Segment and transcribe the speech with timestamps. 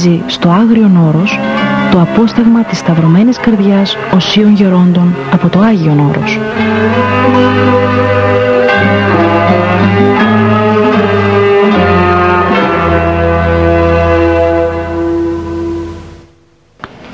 [0.00, 1.38] Κομίζει στο Άγριον Όρος
[1.90, 6.38] το απόσταγμα της σταυρωμένης καρδιάς οσίων γερόντων από το Άγιον Όρος.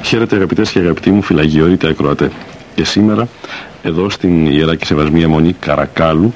[0.03, 2.31] Χαίρετε αγαπητές και αγαπητοί μου φυλαγιορείτε ακροατέ.
[2.75, 3.29] Και σήμερα
[3.83, 6.35] εδώ στην Ιερά και Σεβασμία Μονή Καρακάλου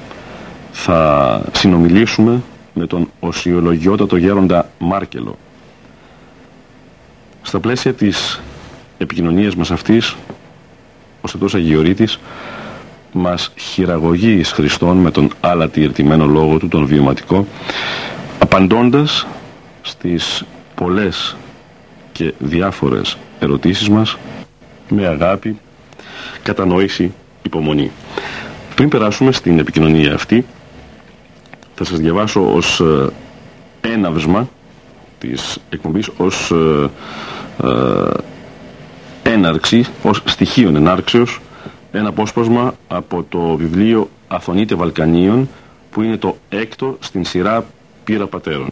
[0.71, 2.41] θα συνομιλήσουμε
[2.73, 5.37] με τον οσιολογιότατο γέροντα Μάρκελο.
[7.41, 8.41] Στα πλαίσια της
[8.97, 10.15] επικοινωνίας μας αυτής,
[11.21, 12.19] ο Σετός Αγιορείτης
[13.11, 17.47] μας χειραγωγεί εις Χριστόν με τον άλατη ερτημένο λόγο του, τον βιωματικό,
[18.39, 19.27] απαντώντας
[19.81, 20.43] στις
[20.75, 21.35] πολλές
[22.11, 24.17] και διάφορες ερωτήσεις μας
[24.89, 25.59] με αγάπη,
[26.43, 27.13] κατανόηση,
[27.43, 27.91] υπομονή.
[28.75, 30.45] Πριν περάσουμε στην επικοινωνία αυτή,
[31.75, 33.07] θα σας διαβάσω ως ε,
[33.81, 34.49] έναυσμα
[35.21, 36.89] της εκπομπής, ως ε,
[39.23, 41.39] ε, έναρξη, ως στοιχείων ενάρξεως,
[41.91, 45.49] ένα απόσπασμα από το βιβλίο Αθωνίτε Βαλκανίων,
[45.91, 47.65] που είναι το έκτο στην σειρά
[48.03, 48.69] Πύρα Πατέρων.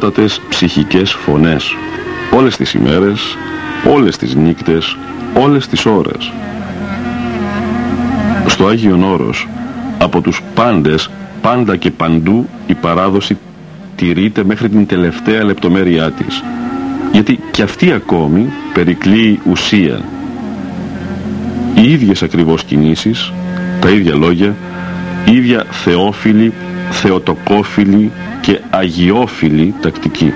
[0.00, 1.74] Ισχυρότατες ψυχικές φωνές
[2.36, 3.36] όλες τις ημέρες,
[3.94, 4.96] όλες τις νύκτες,
[5.34, 6.32] όλες τις ώρες.
[8.46, 9.48] Στο Άγιον Όρος
[9.98, 11.10] από τους πάντες,
[11.42, 13.38] πάντα και παντού η παράδοση
[13.96, 16.42] τηρείται μέχρι την τελευταία λεπτομέρειά της.
[17.12, 20.00] Γιατί και αυτή ακόμη περικλεί ουσία.
[21.74, 23.32] Οι ίδιες ακριβώς κινήσεις,
[23.80, 24.54] τα ίδια λόγια,
[25.24, 26.52] η ίδια θεόφιλη,
[27.00, 30.32] θεοτοκόφιλη και αγιόφιλη τακτική.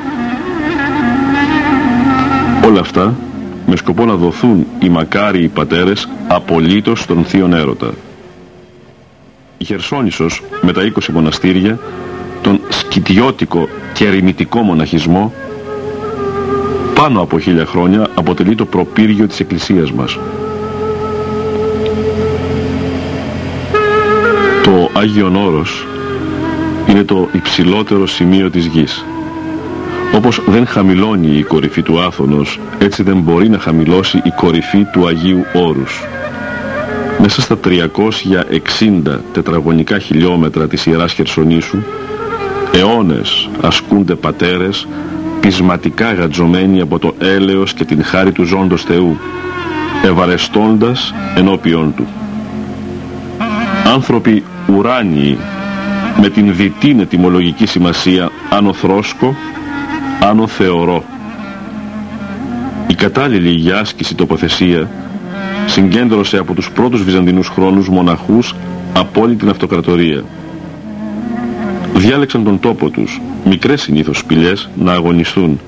[2.65, 3.15] Όλα αυτά
[3.67, 7.91] με σκοπό να δοθούν οι μακάριοι πατέρες απολύτως στον θείον έρωτα.
[9.59, 11.79] Η Χερσόνησος με τα 20 μοναστήρια,
[12.43, 15.33] τον σκητιώτικο και ερημητικό μοναχισμό,
[16.95, 20.19] πάνω από χίλια χρόνια αποτελεί το προπύργιο της Εκκλησίας μας.
[24.63, 25.87] Το Άγιον Όρος
[26.95, 29.05] είναι το υψηλότερο σημείο της γης.
[30.15, 35.07] Όπως δεν χαμηλώνει η κορυφή του Άθωνος, έτσι δεν μπορεί να χαμηλώσει η κορυφή του
[35.07, 36.05] Αγίου Όρους.
[37.21, 41.79] Μέσα στα 360 τετραγωνικά χιλιόμετρα της Ιεράς Χερσονήσου,
[42.73, 44.87] αιώνες ασκούνται πατέρες,
[45.41, 49.19] πεισματικά γατζωμένοι από το έλεος και την χάρη του ζώντος Θεού,
[50.05, 52.07] ευαρεστώντας ενώπιον Του.
[53.95, 54.45] Άνθρωποι
[54.77, 55.39] ουράνιοι,
[56.21, 59.37] με την διτήν ετυμολογική σημασία άνω θρόσκο,
[60.21, 61.05] άνω θεωρώ.
[62.87, 64.91] η κατάλληλη για άσκηση τοποθεσία
[65.67, 68.55] συγκέντρωσε από τους πρώτους βυζαντινούς χρόνους μοναχούς
[68.95, 70.25] από όλη την αυτοκρατορία.
[71.95, 75.61] Διάλεξαν τον τόπο τους, μικρές συνήθως σπηλιές, να αγωνιστούν.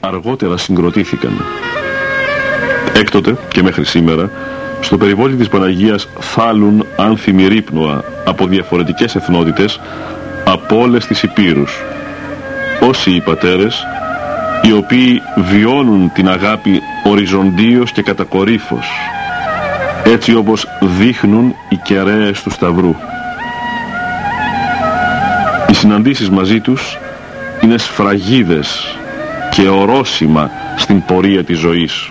[0.00, 1.30] Αργότερα συγκροτήθηκαν.
[2.94, 4.30] Έκτοτε και μέχρι σήμερα,
[4.86, 9.80] στο περιβόλι της Παναγίας θάλουν άνθιμοι ρύπνοα από διαφορετικές εθνότητες
[10.44, 11.82] από όλες τις υπήρους.
[12.80, 13.84] Όσοι οι πατέρες,
[14.62, 18.86] οι οποίοι βιώνουν την αγάπη οριζοντίως και κατακορύφως,
[20.04, 20.66] έτσι όπως
[20.98, 22.94] δείχνουν οι κεραίες του Σταυρού.
[25.70, 26.98] Οι συναντήσεις μαζί τους
[27.62, 28.96] είναι σφραγίδες
[29.50, 32.10] και ορόσημα στην πορεία της ζωής.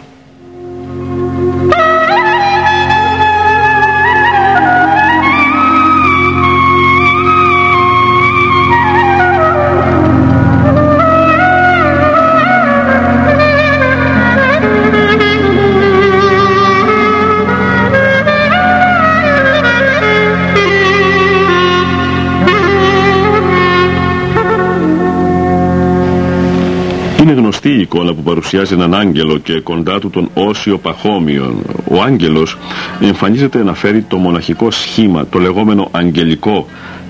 [27.76, 31.62] Είναι γνωστή η εικόνα που παρουσιάζει έναν άγγελο και κοντά του τον Όσιο Παχώμιο.
[31.90, 32.58] Ο άγγελος
[33.02, 36.68] εμφανίζεται να φέρει το μοναχικό σχήμα, το λεγόμενο αγγελικό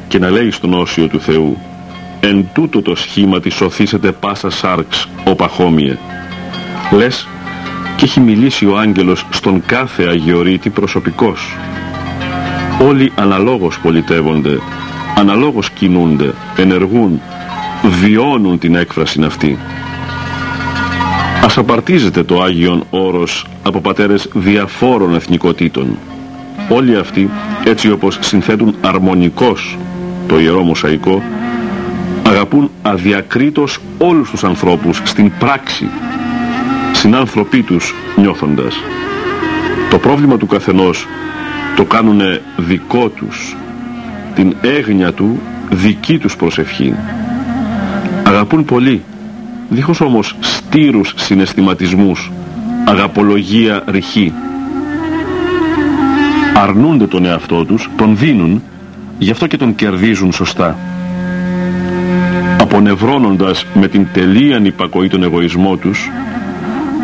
[0.08, 1.58] και να λέει στον Όσιο του Θεού
[2.20, 5.98] «Εν τούτο το σχήμα της σωθήσετε πάσα σάρξ, ο Παχώμιε».
[6.92, 7.28] Λες
[7.98, 11.58] και έχει μιλήσει ο άγγελος στον κάθε αγιορείτη προσωπικός.
[12.88, 14.60] Όλοι αναλόγως πολιτεύονται,
[15.18, 17.22] αναλόγως κινούνται, ενεργούν,
[18.02, 19.58] βιώνουν την έκφραση αυτή.
[21.46, 25.98] Ας απαρτίζεται το Άγιον Όρος από πατέρες διαφόρων εθνικοτήτων.
[26.70, 27.30] Όλοι αυτοί,
[27.66, 29.78] έτσι όπως συνθέτουν αρμονικός
[30.28, 31.24] το Ιερό Μοσαϊκό,
[32.24, 35.90] αγαπούν αδιακρίτως όλους τους ανθρώπους στην πράξη,
[36.94, 38.76] συνάνθρωποι τους νιώθοντας.
[39.90, 41.08] Το πρόβλημα του καθενός
[41.76, 42.22] το κάνουν
[42.58, 43.56] δικό τους,
[44.36, 45.40] την έγνοια του
[45.70, 46.96] δική τους προσευχή.
[48.24, 49.04] Αγαπούν πολύ
[49.70, 52.32] δίχως όμως στήρους συναισθηματισμούς,
[52.86, 54.34] αγαπολογία ρηχή.
[56.56, 58.64] Αρνούνται τον εαυτό τους, τον δίνουν,
[59.18, 60.78] γι' αυτό και τον κερδίζουν σωστά.
[62.62, 66.10] Απονευρώνοντας με την τελεία υπακοή τον εγωισμό τους,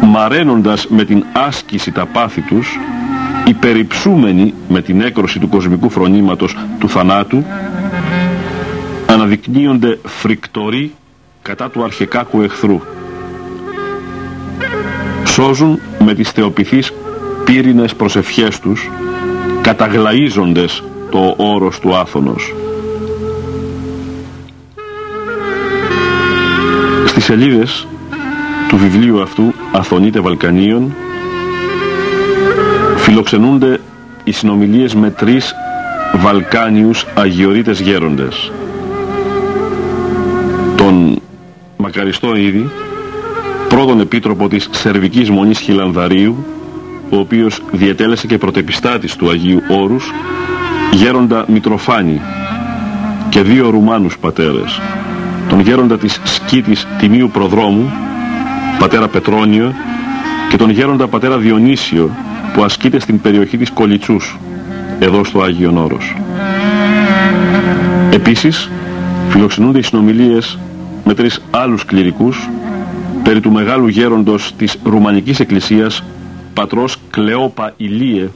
[0.01, 2.79] μαραίνοντας με την άσκηση τα πάθη τους,
[3.47, 7.43] υπεριψούμενοι με την έκρωση του κοσμικού φρονήματος του θανάτου,
[9.07, 10.93] αναδεικνύονται φρικτοροί
[11.41, 12.81] κατά του αρχικάκου εχθρού.
[15.25, 16.93] Σώζουν με τις θεοπηθείς
[17.45, 18.89] πύρινες προσευχές τους,
[19.61, 22.53] καταγλαίζοντες το όρος του άφωνος.
[27.05, 27.87] Στις σελίδες
[28.67, 30.95] του βιβλίου αυτού «Αθωνίτε Βαλκανίων»
[32.95, 33.79] φιλοξενούνται
[34.23, 35.55] οι συνομιλίες με τρεις
[36.15, 38.51] Βαλκάνιους αγιορείτες γέροντες.
[41.81, 42.69] Μακαριστό ήδη,
[43.69, 46.45] πρώτον επίτροπο της Σερβικής Μονής Χιλανδαρίου,
[47.09, 50.11] ο οποίος διετέλεσε και πρωτεπιστάτης του Αγίου Όρους,
[50.91, 52.21] γέροντα Μητροφάνη
[53.29, 54.81] και δύο Ρουμάνους πατέρες,
[55.49, 57.91] τον γέροντα της Σκήτης Τιμίου Προδρόμου,
[58.79, 59.73] πατέρα Πετρόνιο,
[60.49, 62.09] και τον γέροντα πατέρα Διονύσιο,
[62.53, 64.37] που ασκείται στην περιοχή της Κολιτσούς,
[64.99, 66.15] εδώ στο Άγιον Όρος.
[68.11, 68.69] Επίσης,
[69.29, 70.59] φιλοξενούνται οι συνομιλίες
[71.11, 72.49] με τρεις άλλους κληρικούς
[73.23, 76.03] περί του μεγάλου γέροντος της Ρουμανικής Εκκλησίας
[76.53, 78.29] πατρός Κλεόπα Ηλίε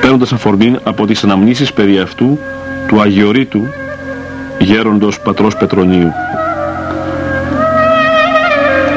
[0.00, 2.38] παίρνοντας αφορμήν από τις αναμνήσεις περί αυτού
[2.88, 3.60] του Αγιορείτου
[4.58, 6.12] γέροντος πατρός Πετρονίου.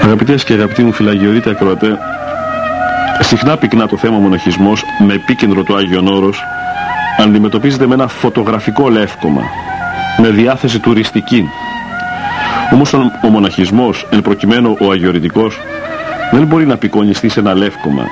[0.04, 1.98] Αγαπητές και αγαπητοί μου φυλαγιορείτε ακροατέ,
[3.20, 6.44] συχνά πυκνά το θέμα μοναχισμός με επίκεντρο το Άγιον Όρος
[7.20, 9.42] αντιμετωπίζεται με ένα φωτογραφικό λεύκομα
[10.18, 11.50] με διάθεση τουριστική.
[12.74, 15.60] Όμως ο μοναχισμός, εν προκειμένου ο αγιορητικός,
[16.32, 18.04] δεν μπορεί να απεικονιστεί σε ένα λεύκομα,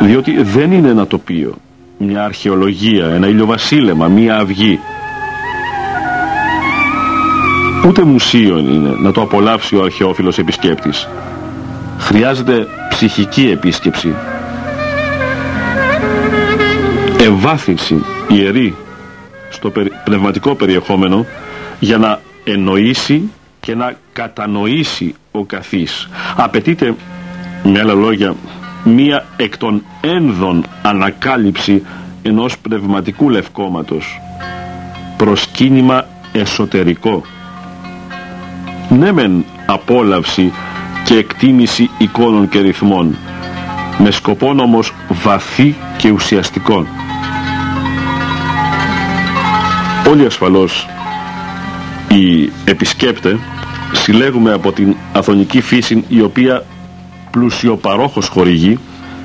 [0.00, 1.54] διότι δεν είναι ένα τοπίο,
[1.98, 4.78] μια αρχαιολογία, ένα ηλιοβασίλεμα, μια αυγή.
[7.86, 11.08] Ούτε μουσείο είναι να το απολαύσει ο αρχαιόφιλος επισκέπτης.
[11.98, 14.14] Χρειάζεται ψυχική επίσκεψη.
[17.20, 18.74] Ευάθυνση ιερή
[19.56, 19.72] στο
[20.04, 21.26] πνευματικό περιεχόμενο
[21.78, 26.08] για να εννοήσει και να κατανοήσει ο καθής.
[26.36, 26.94] Απαιτείται
[27.64, 28.34] με άλλα λόγια
[28.84, 31.82] μία εκ των ένδων ανακάλυψη
[32.22, 34.20] ενός πνευματικού λευκόματος
[35.16, 37.22] προσκύνημα εσωτερικό
[38.88, 40.52] ναι μεν απόλαυση
[41.04, 43.16] και εκτίμηση εικόνων και ρυθμών
[43.98, 46.86] με σκοπό όμως βαθύ και ουσιαστικό.
[50.10, 50.86] Όλοι ασφαλώς
[52.08, 53.38] οι επισκέπτε
[53.92, 56.64] συλλέγουμε από την αθωνική φύση η οποία
[57.30, 58.78] πλουσιοπαρόχως χορηγεί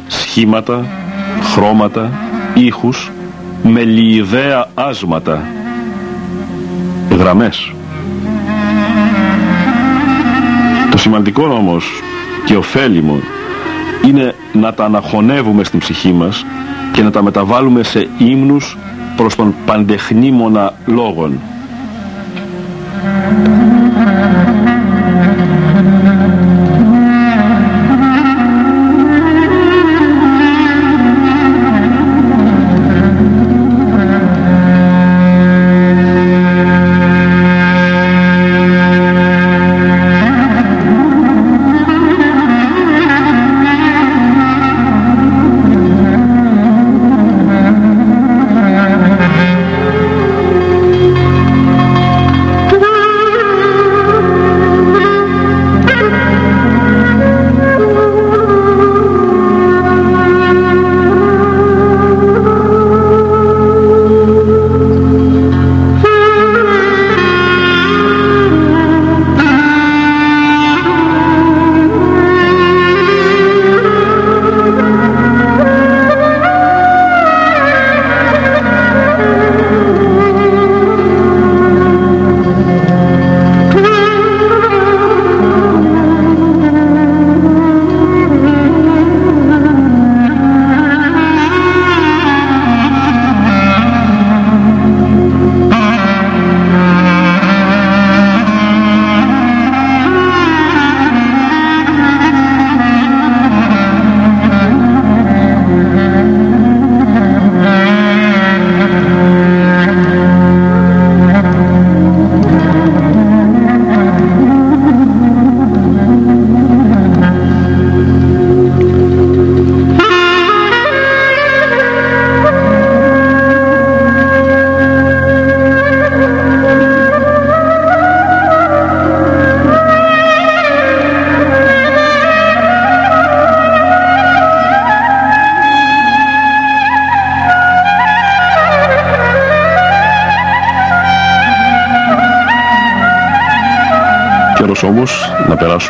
[0.07, 0.85] σχήματα,
[1.53, 2.11] χρώματα,
[2.53, 3.11] ήχους
[3.63, 5.47] με λιιδαία άσματα
[7.09, 7.73] γραμμές.
[10.91, 11.85] Το σημαντικό όμως
[12.45, 13.19] και ωφέλιμο
[14.07, 16.45] είναι να τα αναχωνεύουμε στην ψυχή μας
[16.91, 18.77] και να τα μεταβάλουμε σε ύμνους
[19.22, 21.40] προς τον παντεχνήμονα λόγων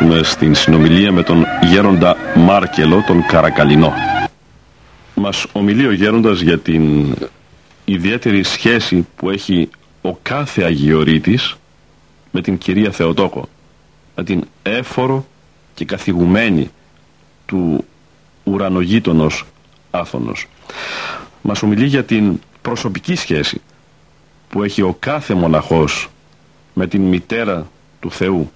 [0.00, 3.92] να περάσουμε στην συνομιλία με τον γέροντα Μάρκελο, τον Καρακαλινό.
[5.14, 7.14] Μας ομιλεί ο γέροντας για την
[7.84, 9.68] ιδιαίτερη σχέση που έχει
[10.02, 11.56] ο κάθε Αγιορείτης
[12.30, 13.48] με την κυρία Θεοτόκο,
[14.16, 15.26] με την έφορο
[15.74, 16.70] και καθηγουμένη
[17.46, 17.84] του
[18.44, 19.44] ουρανογείτονος
[19.90, 20.46] Άθωνος.
[21.42, 23.60] Μας ομιλεί για την προσωπική σχέση
[24.48, 26.08] που έχει ο κάθε μοναχός
[26.74, 27.66] με την μητέρα
[28.00, 28.50] του Θεού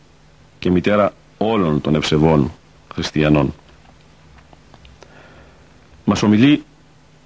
[0.58, 2.52] και μητέρα όλων των ευσεβών
[2.94, 3.54] χριστιανών.
[6.04, 6.64] Μας ομιλεί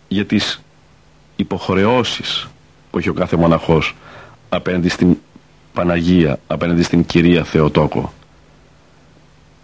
[0.08, 0.60] για τις
[1.36, 2.48] υποχρεώσεις
[2.90, 3.96] που έχει ο κάθε μοναχός
[4.48, 5.16] απέναντι στην
[5.72, 8.12] Παναγία, απέναντι στην Κυρία Θεοτόκο.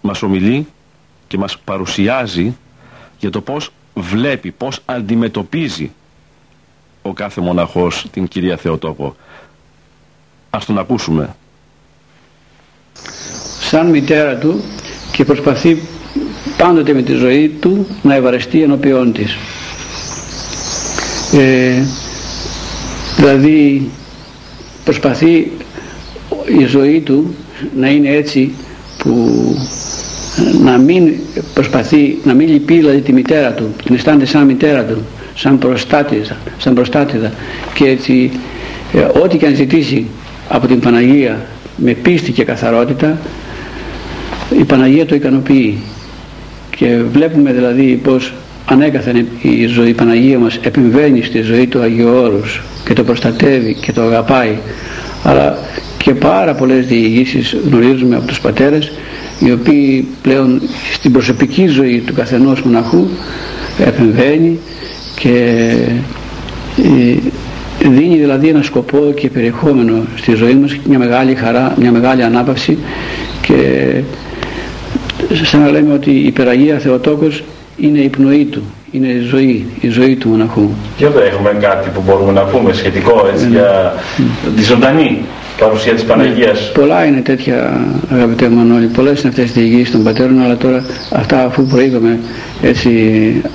[0.01, 0.67] Μας ομιλεί
[1.29, 2.57] και μας παρουσιάζει
[3.19, 5.93] για το πώς βλέπει, πώς αντιμετωπίζει
[7.03, 9.17] ο κάθε μοναχός την Κυρία Θεοτόκο.
[10.51, 11.37] Ας τον ακούσουμε
[13.71, 14.63] σαν μητέρα του
[15.13, 15.83] και προσπαθεί
[16.57, 19.37] πάντοτε με τη ζωή του να ευαρεστεί ενώπιόν της.
[21.33, 21.83] Ε,
[23.17, 23.91] δηλαδή
[24.85, 25.51] προσπαθεί
[26.59, 27.35] η ζωή του
[27.77, 28.53] να είναι έτσι
[28.99, 29.31] που
[30.63, 31.13] να μην
[31.55, 35.05] προσπαθεί, να μην λυπεί δηλαδή τη μητέρα του, την αισθάνεται σαν μητέρα του,
[35.35, 37.33] σαν προστάτηδα, σαν προστάτηδα
[37.75, 38.31] και έτσι
[38.93, 40.07] ε, ό,τι και αν ζητήσει
[40.49, 41.47] από την Παναγία
[41.77, 43.19] με πίστη και καθαρότητα
[44.51, 45.79] η Παναγία το ικανοποιεί.
[46.77, 48.33] Και βλέπουμε δηλαδή πως
[48.67, 53.75] ανέκαθεν η ζωή η Παναγία μας επιμβαίνει στη ζωή του Αγίου Όρους και το προστατεύει
[53.75, 54.57] και το αγαπάει.
[55.25, 55.59] Αλλά
[55.99, 58.93] και πάρα πολλές διηγήσεις γνωρίζουμε από τους πατέρες
[59.39, 60.63] οι οποίοι πλέον
[60.93, 63.09] στην προσωπική ζωή του καθενός μοναχού
[63.79, 64.59] επεμβαίνει
[65.17, 65.75] και
[66.83, 67.17] ε,
[67.89, 72.79] δίνει δηλαδή ένα σκοπό και περιεχόμενο στη ζωή μας μια μεγάλη χαρά, μια μεγάλη ανάπαυση
[73.47, 74.01] και
[75.45, 77.43] σαν να λέμε ότι η Περαγία Θεοτόκος
[77.77, 80.71] είναι η πνοή του, είναι η ζωή, η ζωή του μοναχού.
[80.97, 83.57] Και εδώ έχουμε κάτι που μπορούμε να πούμε σχετικό έτσι, ναι, ναι.
[83.57, 83.95] για
[84.57, 85.21] τη ζωντανή
[85.59, 86.61] παρουσία της Παναγίας.
[86.61, 90.85] Ναι, πολλά είναι τέτοια αγαπητέ Μανώλη, πολλές είναι αυτές οι διηγήσεις των πατέρων, αλλά τώρα
[91.13, 92.19] αυτά αφού προείπαμε
[92.63, 92.91] έτσι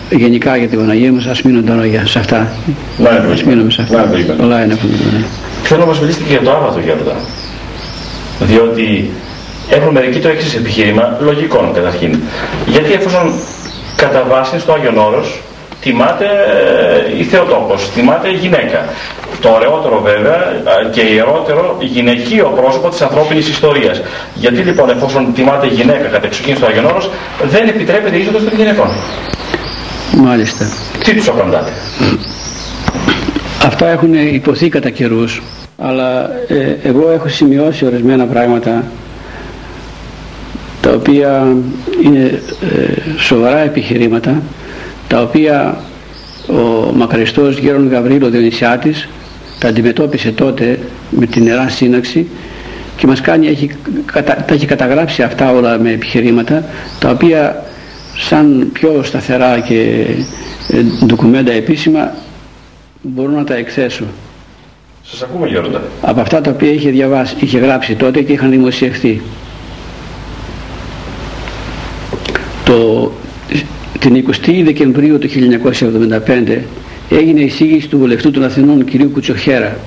[0.10, 2.52] γενικά για την Παναγία μας, ας μείνουν τώρα για, σε αυτά.
[2.98, 4.10] Να ας μείνουμε σε αυτά.
[4.28, 5.26] Να πολλά είναι που ναι.
[5.64, 7.16] Θέλω να μας μιλήσετε και για το Άβατο Γέροντα.
[8.40, 9.10] Διότι
[9.70, 12.20] έχουν μερικοί το εξής επιχείρημα, λογικό καταρχήν.
[12.66, 13.34] Γιατί εφόσον
[13.96, 15.42] κατά βάση στο Άγιον Όρος
[15.82, 16.26] τιμάται
[17.16, 18.86] ε, η Θεοτόκος, τιμάται η γυναίκα.
[19.42, 20.38] Το ωραιότερο βέβαια
[20.86, 24.02] ε, και ιερότερο γυναικείο πρόσωπος της ανθρώπινης ιστορίας.
[24.36, 27.10] Γιατί λοιπόν εφόσον τιμάται η γυναίκα κατά εξοχήν στο Άγιον Όρος
[27.44, 28.88] δεν επιτρέπεται η είσοδος των γυναικών;
[30.18, 30.66] Μάλιστα.
[31.04, 31.72] Τι τους απαντάτε;
[33.66, 35.42] Αυτά έχουν υποθεί κατά καιρούς,
[35.78, 38.84] αλλά ε, εγώ έχω σημειώσει ορισμένα πράγματα
[40.82, 41.56] τα οποία
[42.04, 42.42] είναι
[43.18, 44.42] σοβαρά επιχειρήματα
[45.08, 45.78] τα οποία
[46.48, 49.08] ο μακαριστός Γέρον Γαβρίλο Διονυσιάτης
[49.60, 52.28] τα αντιμετώπισε τότε με την Ιερά Σύναξη
[52.98, 53.72] και μας κάνει, έχει,
[54.14, 56.66] τα έχει καταγράψει αυτά όλα με επιχειρήματα
[57.00, 57.64] τα οποία
[58.18, 60.06] σαν πιο σταθερά και
[60.68, 62.12] ε, ντοκουμέντα επίσημα
[63.02, 64.04] μπορώ να τα εκθέσω.
[65.04, 65.82] Σας ακούμε Γέροντα.
[66.02, 69.22] Από αυτά τα οποία είχε, διαβάσει, είχε γράψει τότε και είχαν δημοσιευθεί.
[72.66, 73.12] Το
[74.02, 75.28] την 20η Δεκεμβρίου του
[76.28, 76.58] 1975
[77.10, 78.90] έγινε εισήγηση του βουλευτού των Αθηνών κ.
[79.12, 79.78] Κουτσοχέρα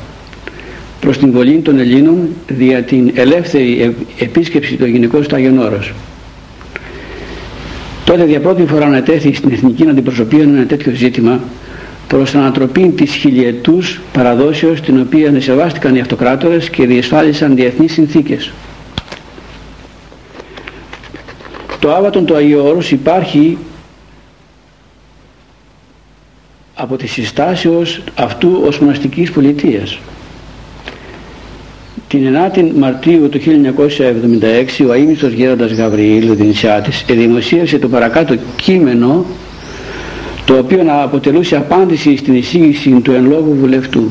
[1.00, 5.92] προς την βολή των Ελλήνων δια την ελεύθερη επίσκεψη των γυναικών στο Άγιον Όρος.
[8.04, 11.40] Τότε για πρώτη φορά ανατέθη στην εθνική αντιπροσωπεία ένα τέτοιο ζήτημα
[12.08, 18.52] προς ανατροπή της χιλιετούς παραδόσεως την οποία ανεσεβάστηκαν οι αυτοκράτορες και διεσφάλισαν διεθνείς συνθήκες.
[21.78, 23.58] Το Άβατον του Αγίου Όρους υπάρχει
[26.84, 29.98] από τη συστάσεως αυτού ως μοναστικής πολιτείας.
[32.08, 39.24] Την 9η Μαρτίου του 1976 ο αείμνηστος γέροντας Γαβριήλ, ο Δινησιάτης, δημοσίευσε το παρακάτω κείμενο
[40.44, 44.10] το οποίο να αποτελούσε απάντηση στην εισήγηση του εν λόγω βουλευτού.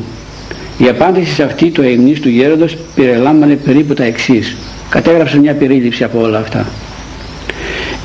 [0.77, 4.55] Η απάντηση σε αυτή του αιμνής του γέροντος περιλάμβανε περίπου τα εξής.
[4.89, 6.65] Κατέγραψε μια περίληψη από όλα αυτά.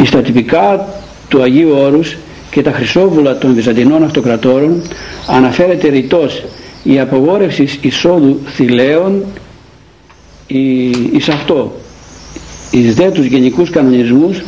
[0.02, 0.88] Η στατυπικά
[1.28, 2.16] του Αγίου Όρους
[2.50, 4.82] και τα χρυσόβουλα των Βυζαντινών αυτοκρατόρων
[5.26, 6.44] αναφέρεται ρητός
[6.82, 9.24] η απογόρευση εισόδου θηλαίων
[11.12, 11.72] εις αυτό
[12.70, 14.42] εις δε τους γενικούς κανονισμούς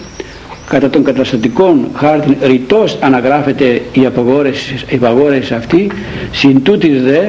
[0.69, 5.91] κατά των καταστατικών χάρτην ρητός αναγράφεται η απογόρευση, η απαγόρευση αυτή
[6.33, 7.29] συν τούτης δε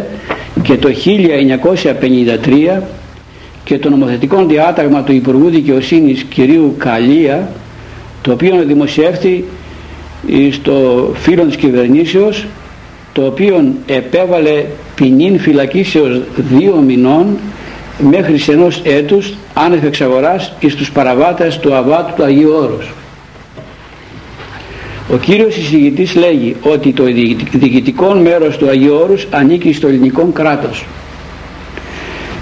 [0.61, 0.89] και το
[2.77, 2.81] 1953
[3.63, 7.49] και το νομοθετικό διάταγμα του Υπουργού Δικαιοσύνης κυρίου Καλία
[8.21, 9.43] το οποίο δημοσιεύθη
[10.51, 12.45] στο φίλο της κυβερνήσεως
[13.13, 17.37] το οποίο επέβαλε ποινήν φυλακίσεως δύο μηνών
[18.09, 22.91] μέχρι ενός έτους άνευ εξαγοράς εις τους παραβάτες του Αβάτου του Αγίου Όρους.
[25.13, 27.03] Ο κύριος εισηγητής λέγει ότι το
[27.51, 30.85] διοικητικό μέρος του Αγίου Όρους ανήκει στο ελληνικό κράτος.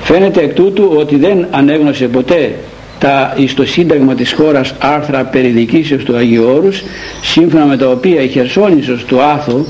[0.03, 2.55] Φαίνεται εκ τούτου ότι δεν ανέγνωσε ποτέ
[2.99, 6.83] τα εις το σύνταγμα της χώρας άρθρα περιδικήσεως του Αγίου Όρους
[7.21, 9.65] σύμφωνα με τα οποία η Χερσόνησος του Άθο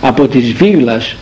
[0.00, 1.16] από της Βίγλας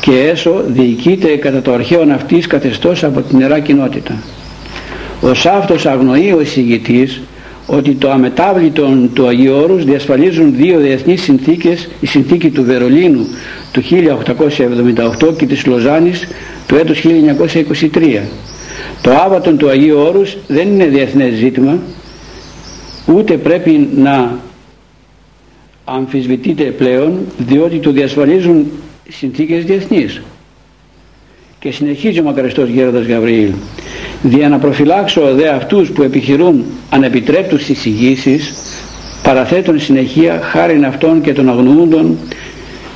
[0.00, 4.22] και έσω διοικείται κατά το αρχαίο αυτής καθεστώς από την νερά κοινότητα.
[5.20, 7.20] Ως αυτός αγνοεί ο εισηγητής
[7.66, 13.26] ότι το αμετάβλητο του Αγίου Όρους διασφαλίζουν δύο διεθνείς συνθήκες, η συνθήκη του Βερολίνου
[13.72, 16.28] του 1878 και της Λοζάνης
[16.66, 18.22] του έτους 1923
[19.08, 21.78] το άβατον του Αγίου Όρους δεν είναι διεθνές ζήτημα
[23.14, 24.38] ούτε πρέπει να
[25.84, 28.66] αμφισβητείται πλέον διότι το διασφαλίζουν
[29.08, 30.22] συνθήκες διεθνείς.
[31.58, 33.52] Και συνεχίζει ο μακαριστός γέροντας Γαβριήλ.
[34.22, 38.54] Δια να προφυλάξω δε αυτούς που επιχειρούν ανεπιτρέπτους εισηγήσεις
[39.22, 42.18] παραθέτουν συνεχεία χάριν αυτών και των αγνοούντων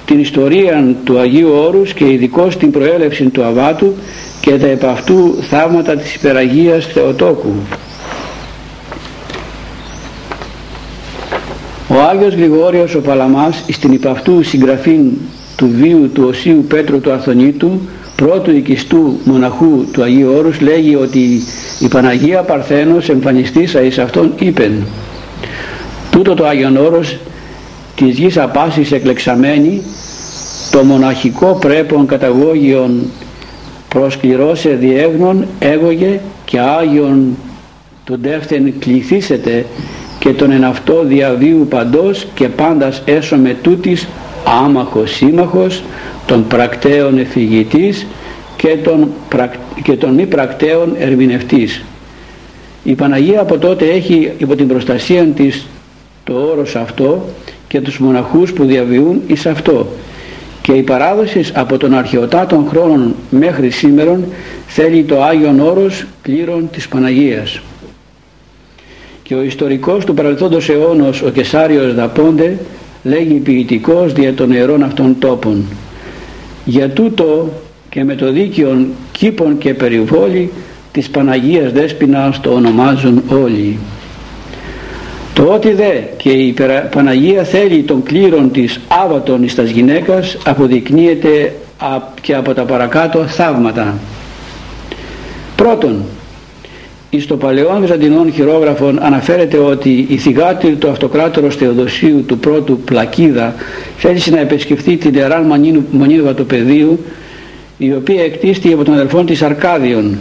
[0.04, 3.94] την ιστορία του Αγίου Όρους και ειδικώς την προέλευση του Αβάτου
[4.42, 7.52] και τα επ' αυτού θαύματα της υπεραγίας Θεοτόκου.
[11.88, 14.98] Ο Άγιος Γρηγόριος ο Παλαμάς στην υπ' αυτού συγγραφή
[15.56, 17.80] του βίου του Οσίου Πέτρου του Αθωνίτου
[18.16, 21.42] πρώτου οικιστού μοναχού του Αγίου Όρους λέγει ότι
[21.80, 24.72] η Παναγία Παρθένος εμφανιστήσα εις αυτόν είπεν
[26.10, 27.16] τούτο το Άγιον Όρος
[27.94, 29.82] της γης απάσης εκλεξαμένη
[30.70, 33.10] το μοναχικό πρέπον καταγώγιον
[33.92, 37.36] προσκληρώσε διεύνων έγωγε και Άγιον
[38.04, 39.66] τον τεύθεν κληθήσετε
[40.18, 44.08] και τον εν αυτό διαβίου παντός και πάντας έσω με τούτης
[44.64, 45.82] άμαχος σύμμαχος
[46.26, 48.06] των πρακτέων εφηγητής
[48.56, 49.08] και των,
[49.82, 51.84] και των μη πρακτέων ερμηνευτής.
[52.82, 55.66] Η Παναγία από τότε έχει υπό την προστασία της
[56.24, 57.24] το όρος αυτό
[57.68, 59.86] και τους μοναχούς που διαβιούν εις αυτό
[60.62, 64.24] και η παράδοσης από τον αρχαιοτά των χρόνων μέχρι σήμερον
[64.66, 67.60] θέλει το Άγιον Όρος πλήρων της Παναγίας.
[69.22, 72.58] Και ο ιστορικός του παρελθόντος αιώνος, ο Κεσάριος Δαπόντε,
[73.02, 75.64] λέγει ποιητικός δια των ιερών αυτών τόπων.
[76.64, 77.52] Για τούτο
[77.88, 80.50] και με το δίκαιο κήπων και περιβόλη
[80.92, 83.78] της Παναγίας Δέσποινας το ονομάζουν όλοι.
[85.34, 86.54] Το ότι δε και η
[86.90, 91.54] Παναγία θέλει των κλήρων της άβατον εις τας γυναίκας αποδεικνύεται
[92.20, 93.94] και από τα παρακάτω θαύματα.
[95.56, 96.02] Πρώτον,
[97.10, 103.54] εις το παλαιόν Βυζαντινών χειρόγραφων αναφέρεται ότι η θυγάτη του αυτοκράτορος Θεοδοσίου του πρώτου Πλακίδα
[103.96, 107.04] θέλησε να επισκεφθεί την Ιεράν Μονίδα του Πεδίου
[107.78, 110.18] η οποία εκτίστη από τον αδελφόν της Αρκάδιον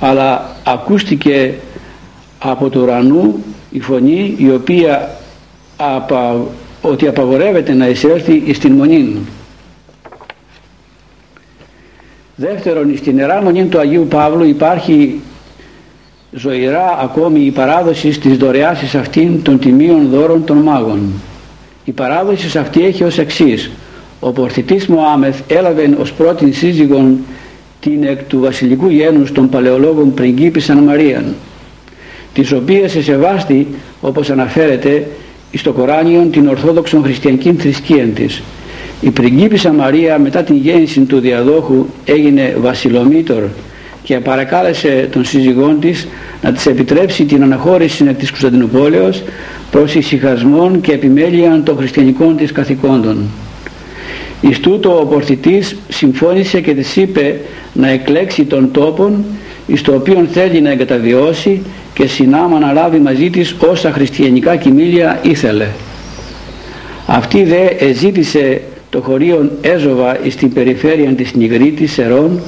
[0.00, 1.54] αλλά ακούστηκε
[2.38, 5.10] από το ουρανού η φωνή η οποία
[5.76, 6.40] απα,
[6.82, 9.16] ότι απαγορεύεται να εισέλθει στην μονή
[12.36, 15.20] Δεύτερον, στην Ιερά Μονή του Αγίου Παύλου υπάρχει
[16.32, 21.12] ζωηρά ακόμη η παράδοση της δωρεάς αυτήν των τιμίων δώρων των μάγων.
[21.84, 23.70] Η παράδοση αυτή έχει ως εξής.
[24.20, 27.18] Ο πορθητής Μωάμεθ έλαβε ως πρώτη σύζυγον
[27.80, 31.34] την εκ του βασιλικού γένους των παλαιολόγων πριγκίπισσαν Μαρίαν
[32.34, 33.66] της οποίας σε σεβάστη
[34.00, 35.06] όπως αναφέρεται
[35.52, 38.42] στο Κοράνιον την Ορθόδοξον χριστιανική θρησκεία της.
[39.00, 43.42] Η πριγκίπισσα Μαρία μετά την γέννηση του διαδόχου έγινε βασιλομήτωρ
[44.02, 46.08] και παρακάλεσε τον σύζυγόν της
[46.42, 49.22] να της επιτρέψει την αναχώρηση της Κωνσταντινούπολεως
[49.70, 53.26] προς ησυχασμόν και επιμέλεια των χριστιανικών της καθηκόντων.
[54.40, 57.40] Εις τούτο ο πορθητής συμφώνησε και της είπε
[57.72, 59.24] να εκλέξει τον τόπον
[59.66, 61.62] εις το οποίο θέλει να εγκαταβιώσει
[61.94, 65.66] και συνάμα να λάβει μαζί της όσα χριστιανικά κοιμήλια ήθελε.
[67.06, 72.40] Αυτή δε εζήτησε το χωρίο Έζοβα στην περιφέρεια της Νιγρήτης Σερών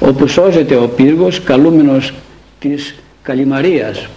[0.00, 2.12] όπου σώζεται ο πύργος καλούμενος
[2.58, 4.08] της Καλιμαρίας.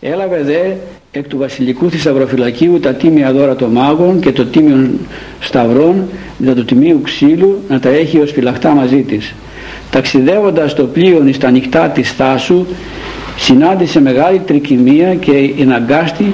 [0.00, 0.72] Έλαβε δε
[1.18, 4.90] εκ του βασιλικού θησαυροφυλακίου τα τίμια δώρα των μάγων και το τίμιο
[5.40, 9.34] σταυρών δια του τιμίου ξύλου να τα έχει ως φυλαχτά μαζί της.
[9.92, 12.66] Ταξιδεύοντας το πλοίο στα νυχτά της Θάσου
[13.36, 16.32] συνάντησε μεγάλη τρικυμία και εναγκάστη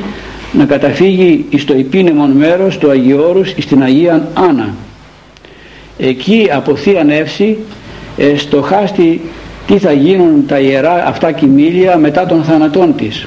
[0.52, 4.74] να καταφύγει στο υπήνεμον μέρος του Αγιώρους στην Αγία Άννα.
[5.98, 7.58] Εκεί από Θεία Νεύση
[8.36, 9.20] στοχάστη
[9.66, 13.26] τι θα γίνουν τα ιερά αυτά κοιμήλια μετά των θανατών της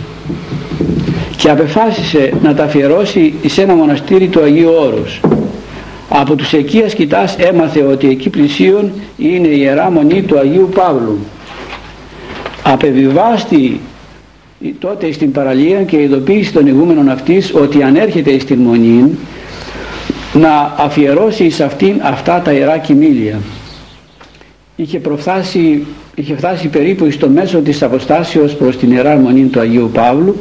[1.36, 5.20] και απεφάσισε να τα αφιερώσει σε ένα μοναστήρι του Αγίου Όρους.
[6.14, 11.20] Από τους εκεί ασκητάς έμαθε ότι εκεί πλησίον είναι η Ιερά Μονή του Αγίου Παύλου
[12.64, 13.80] απεβιβάστη
[14.80, 19.18] τότε στην παραλία και ειδοποίηση των ηγούμενων αυτής ότι αν έρχεται στην Μονή
[20.34, 23.40] να αφιερώσει σε αυτήν αυτά τα ιερά κοιμήλια.
[24.76, 29.90] Είχε, προφτάσει, είχε φτάσει περίπου στο μέσο της αποστάσεως προς την Ιερά Μονή του Αγίου
[29.94, 30.36] Παύλου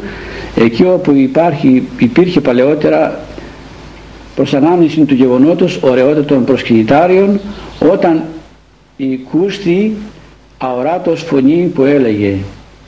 [0.57, 3.21] εκεί όπου υπάρχει, υπήρχε παλαιότερα
[4.35, 7.41] προς ανάμνηση του γεγονότος ωραιότατων προσκυνητάριων
[7.93, 8.23] όταν
[8.97, 9.97] η κούστη
[10.59, 12.37] αοράτος φωνή που έλεγε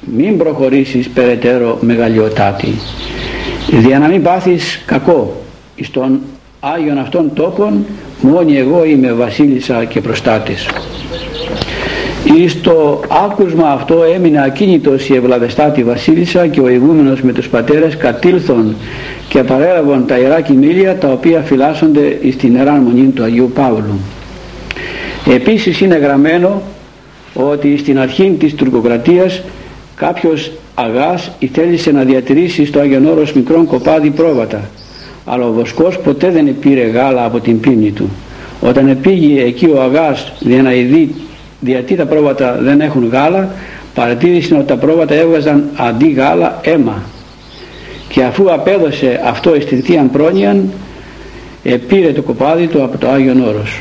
[0.00, 2.74] μην προχωρήσεις περαιτέρω μεγαλειοτάτη.
[3.86, 5.42] Για να μην πάθεις κακό
[5.82, 6.20] στον
[6.60, 7.86] Άγιον αυτών τόπων
[8.20, 10.66] μόνοι εγώ είμαι βασίλισσα και προστάτης
[12.36, 17.96] Εις το άκουσμα αυτό έμεινε ακίνητος η ευλαβεστάτη βασίλισσα και ο ηγούμενος με τους πατέρες
[17.96, 18.74] κατήλθον
[19.28, 23.98] και παρέλαβαν τα ιερά κοιμήλια τα οποία φυλάσσονται στην Ιερά Μονή του Αγίου Παύλου.
[25.34, 26.62] Επίσης είναι γραμμένο
[27.34, 29.42] ότι στην αρχή της τουρκοκρατίας
[29.94, 34.60] κάποιος αγάς θέλησε να διατηρήσει στο Άγιον Όρος μικρόν κοπάδι πρόβατα
[35.24, 38.10] αλλά ο Βοσκός ποτέ δεν πήρε γάλα από την πίνη του
[38.60, 41.14] όταν πήγε εκεί ο αγάς για να ειδεί
[41.66, 43.48] γιατί τα πρόβατα δεν έχουν γάλα
[43.94, 47.02] παρατήρησε ότι τα πρόβατα έβγαζαν αντί γάλα αίμα
[48.08, 50.70] και αφού απέδωσε αυτό στην Θείαν Πρόνοιαν
[51.88, 53.80] πήρε το κοπάδι του από το Άγιον Όρος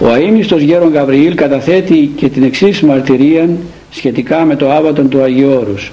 [0.00, 3.48] ο αείμιστος γέρον Γαβριήλ καταθέτει και την εξής μαρτυρία
[3.90, 5.92] σχετικά με το Άβατον του Αγίου Όρους.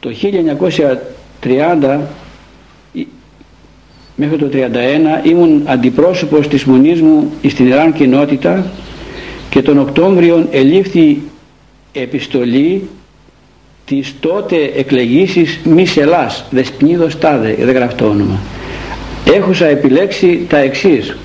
[0.00, 0.10] Το
[1.42, 1.98] 1930
[4.16, 4.48] μέχρι το
[5.22, 8.66] 1931 ήμουν αντιπρόσωπος της μονής μου στην Ιράν κοινότητα
[9.50, 11.22] και τον Οκτώβριο ελήφθη
[11.92, 12.88] επιστολή
[13.84, 18.38] της τότε εκλεγήσης Μισελάς, Δεσποινίδος Τάδε, δεν γραφτό όνομα.
[19.34, 21.16] Έχουσα επιλέξει τα εξής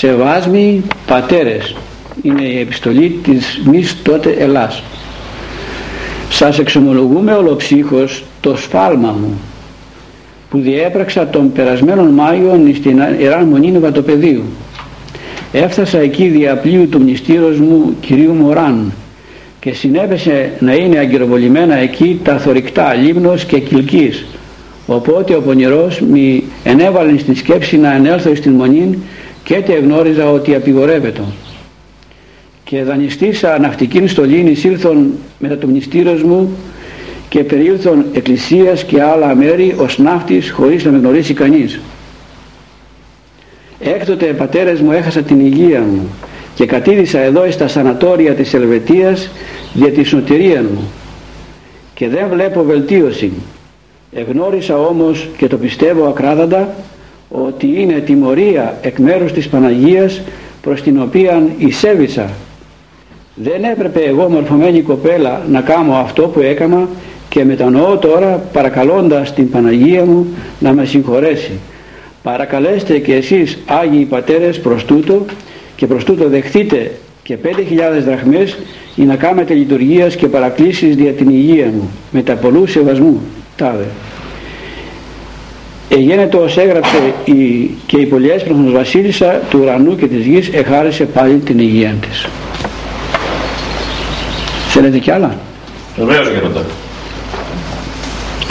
[0.00, 1.74] Σεβάσμοι πατέρες
[2.22, 4.82] είναι η επιστολή της μης τότε Ελλάς.
[6.30, 9.40] Σας εξομολογούμε ολοψύχως το σφάλμα μου
[10.50, 14.42] που διέπραξα τον περασμένο Μάιο στην Ιερά Μονή Νεβατοπεδίου.
[15.52, 18.92] Έφτασα εκεί διαπλίου του μνηστήρος μου κυρίου Μωράν
[19.60, 24.26] και συνέβησε να είναι αγκυροβολημένα εκεί τα θορυκτά λίμνος και κυλκής
[24.86, 28.98] οπότε ο πονηρός μη ενέβαλε στην σκέψη να ενέλθω στην μονή
[29.44, 31.22] και τε εγνώριζα ότι απειγορεύεται
[32.64, 36.56] και δανειστήσα ναυτικήν στολήν εισήλθον μετά το μνηστήρος μου
[37.28, 41.80] και περιήλθον εκκλησίας και άλλα μέρη ως ναύτης χωρίς να με γνωρίσει κανείς.
[43.80, 46.08] Έκτοτε πατέρες μου έχασα την υγεία μου
[46.54, 49.30] και κατήδησα εδώ στα σανατόρια της Ελβετίας
[49.72, 50.90] για της σωτηρίας μου
[51.94, 53.32] και δεν βλέπω βελτίωση.
[54.12, 56.74] Εγνώρισα όμως και το πιστεύω ακράδαντα
[57.28, 60.20] ότι είναι τιμωρία εκ μέρους της Παναγίας
[60.62, 62.30] προς την οποία εισέβησα
[63.34, 66.88] δεν έπρεπε εγώ μορφωμένη κοπέλα να κάνω αυτό που έκανα
[67.28, 70.26] και μετανοώ τώρα παρακαλώντας την Παναγία μου
[70.58, 71.52] να με συγχωρέσει.
[72.22, 75.24] Παρακαλέστε και εσείς Άγιοι Πατέρες προς τούτο
[75.76, 76.90] και προς τούτο δεχτείτε
[77.22, 77.48] και 5.000
[78.04, 78.58] δραχμές
[78.96, 83.20] ή να κάνετε λειτουργίας και παρακλήσεις δια την υγεία μου με τα πολλούς σεβασμού.
[83.56, 83.86] Τάδε.
[85.88, 91.34] Εγένετο ως έγραψε η, και η πολυέσπροχος βασίλισσα του ουρανού και της γης εχάρισε πάλι
[91.34, 92.28] την υγεία της.
[94.68, 95.36] Θέλετε κι άλλα;
[95.96, 96.64] Βεβαίως γέροντα.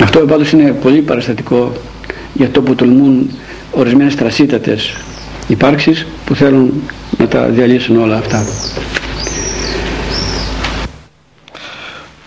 [0.02, 1.72] Αυτό πάντως είναι πολύ παραστατικό
[2.34, 3.30] για το που τολμούν
[3.80, 4.96] ορισμένες τρασίτατες
[5.48, 6.82] υπάρξεις που θέλουν
[7.18, 8.46] να τα διαλύσουν όλα αυτά.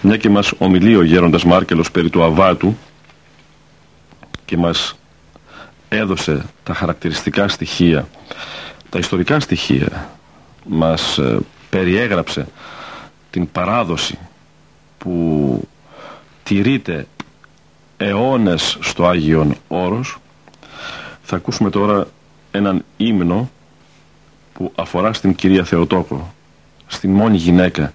[0.01, 2.77] Μια και μας ομιλεί ο γέροντας Μάρκελος περί του Αβάτου
[4.45, 4.99] και μας
[5.89, 8.09] έδωσε τα χαρακτηριστικά στοιχεία,
[8.89, 10.11] τα ιστορικά στοιχεία,
[10.65, 11.39] μας ε,
[11.71, 12.47] περιέγραψε
[13.31, 14.19] την παράδοση
[14.99, 15.69] που
[16.43, 17.07] τηρείται
[17.97, 20.17] αιώνες στο Άγιον Όρος
[21.23, 22.07] θα ακούσουμε τώρα
[22.51, 23.51] έναν ύμνο
[24.53, 26.35] που αφορά στην κυρία Θεοτόκο
[26.87, 27.93] στην μόνη γυναίκα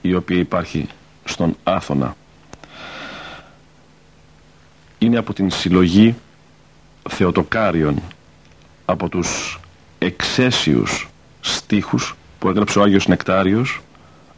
[0.00, 0.88] η οποία υπάρχει
[1.24, 2.16] στον Άθωνα
[4.98, 6.14] είναι από την συλλογή
[7.08, 8.02] Θεοτοκάριων
[8.84, 9.60] από τους
[9.98, 11.08] εξαίσιους
[11.40, 13.80] στίχους που έγραψε ο Άγιος Νεκτάριος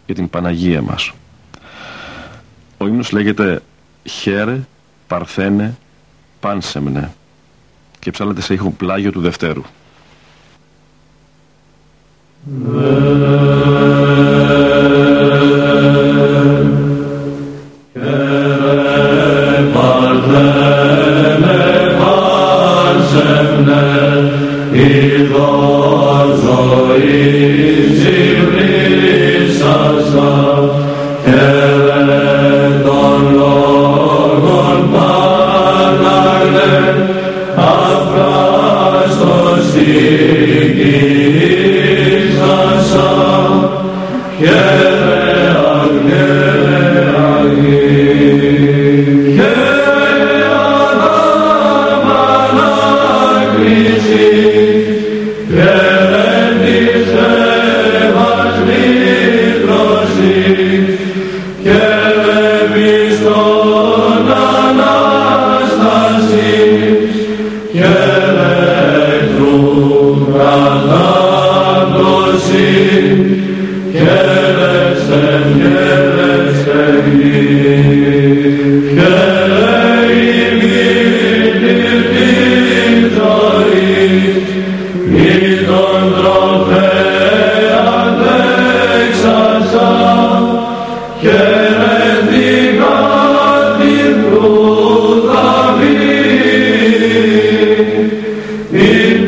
[0.07, 1.12] για την Παναγία μας.
[2.79, 3.62] Ο ύμνος λέγεται
[4.05, 4.61] «Χαίρε,
[5.07, 5.77] Παρθένε,
[6.40, 7.12] Πάνσεμνε»
[8.05, 9.62] και ψάλλεται σε ήχο πλάγιο του Δευτέρου.
[25.25, 25.64] Υπότιτλοι
[26.45, 27.73] AUTHORWAVE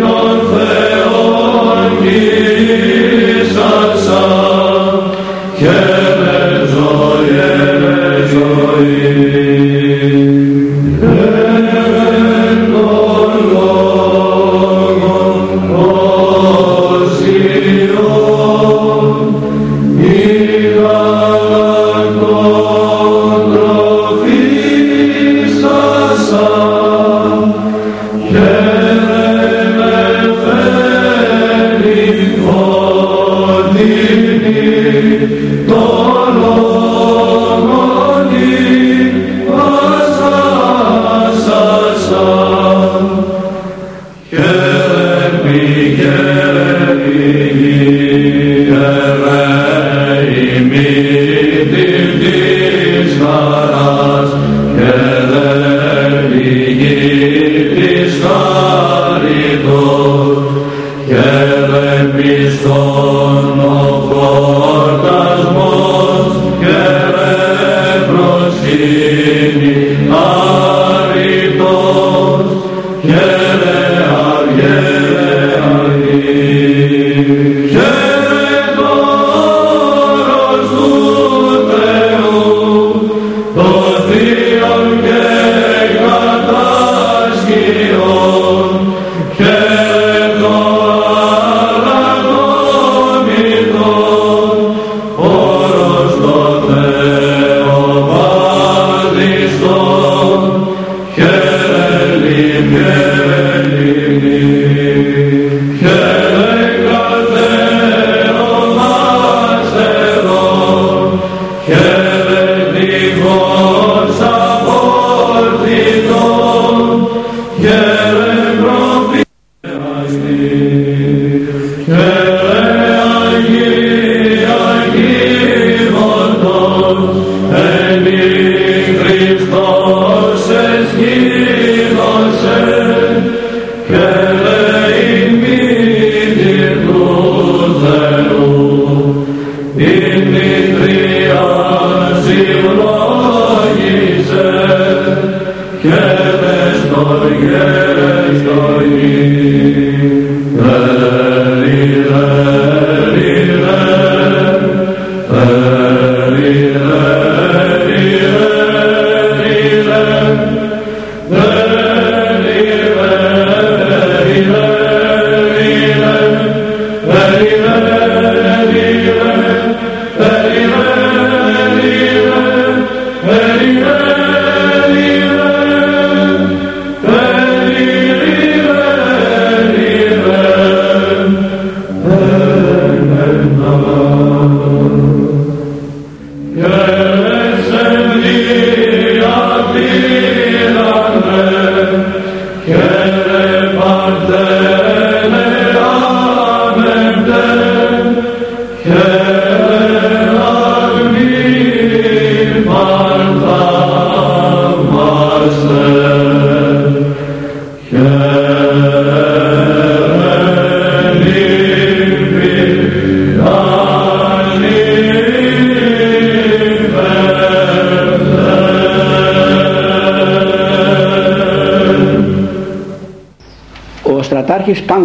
[0.09, 0.86] your face.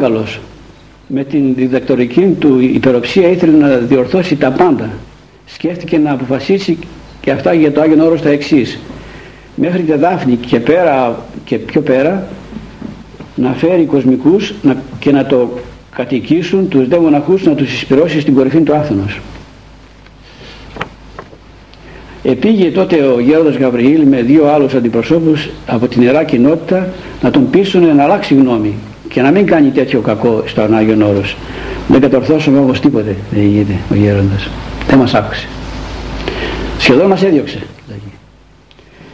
[0.02, 0.40] Πάγκαλος
[1.08, 4.90] με την διδακτορική του υπεροψία ήθελε να διορθώσει τα πάντα.
[5.46, 6.78] Σκέφτηκε να αποφασίσει
[7.22, 8.80] και αυτά για το Άγιον Όρος τα εξής.
[9.56, 12.28] Μέχρι τη Δάφνη και, πέρα, και πιο πέρα
[13.36, 14.54] να φέρει κοσμικούς
[15.00, 15.50] και να το
[15.96, 19.20] κατοικήσουν τους δε μοναχούς να τους εισπυρώσει στην κορυφή του Άθωνος.
[22.24, 26.90] Επήγε τότε ο γέροντας Γαβριήλ με δύο άλλους αντιπροσώπους από την Ιερά Κοινότητα
[27.22, 28.74] να τον πείσουν να αλλάξει γνώμη
[29.12, 31.36] και να μην κάνει τέτοιο κακό στον Άγιον Όρος.
[31.88, 34.50] Δεν κατορθώσαμε όμως τίποτε, λέει ο γέροντας.
[34.88, 35.48] Δεν μας άκουσε.
[36.78, 37.60] Σχεδόν μας έδιωξε.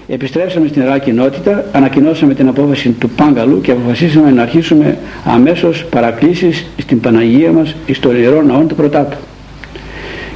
[0.08, 6.66] Επιστρέψαμε στην Ιερά Κοινότητα, ανακοινώσαμε την απόφαση του Πάγκαλου και αποφασίσαμε να αρχίσουμε αμέσως παρακλήσεις
[6.78, 9.18] στην Παναγία μας στο ιερό ναό του Πρωτάτου.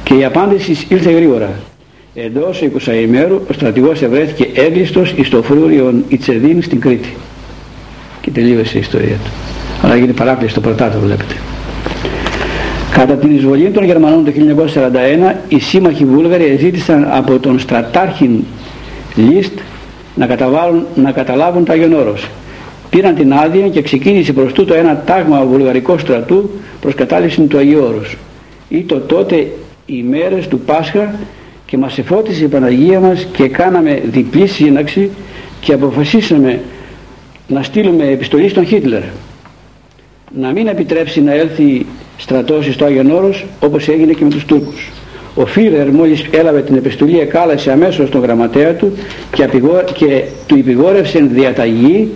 [0.02, 1.50] Και η απάντηση ήρθε γρήγορα.
[2.14, 7.14] Εντός 20 ημέρου ο στρατηγός ευρέθηκε έγκλειστος στο φρούριο Ιτσεδίν στην Κρήτη.
[8.20, 9.41] Και τελείωσε η ιστορία του
[9.82, 11.34] αλλά γίνεται παράκληση στο πρωτάτο βλέπετε.
[12.92, 14.32] Κατά την εισβολή των Γερμανών το
[15.32, 18.44] 1941 οι σύμμαχοι Βούλγαροι ζήτησαν από τον στρατάρχη
[19.14, 19.58] Λίστ
[20.14, 20.28] να,
[20.94, 22.28] να καταλάβουν τα Όρος.
[22.90, 27.82] Πήραν την άδεια και ξεκίνησε προς τούτο ένα τάγμα βουλγαρικού στρατού προς κατάληψη του Αγίου
[27.82, 28.16] Όρους.
[28.68, 29.52] Ήτο τότε
[29.86, 31.14] οι μέρες του Πάσχα
[31.66, 35.10] και μας εφώτισε η Παναγία μας και κάναμε διπλή σύναξη
[35.60, 36.60] και αποφασίσαμε
[37.48, 39.02] να στείλουμε επιστολή στον Χίτλερ
[40.34, 41.86] να μην επιτρέψει να έλθει
[42.18, 44.90] στρατός στο Άγιον Όρος όπως έγινε και με τους Τούρκους.
[45.34, 48.92] Ο Φίρερ μόλις έλαβε την επιστολή εκάλασε αμέσως τον γραμματέα του
[49.32, 49.48] και,
[49.94, 52.08] και του υπηγόρευσε διαταγή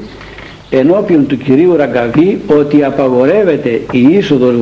[0.71, 4.55] ενώπιον του κυρίου Ραγκαβή ότι απαγορεύεται η είσοδος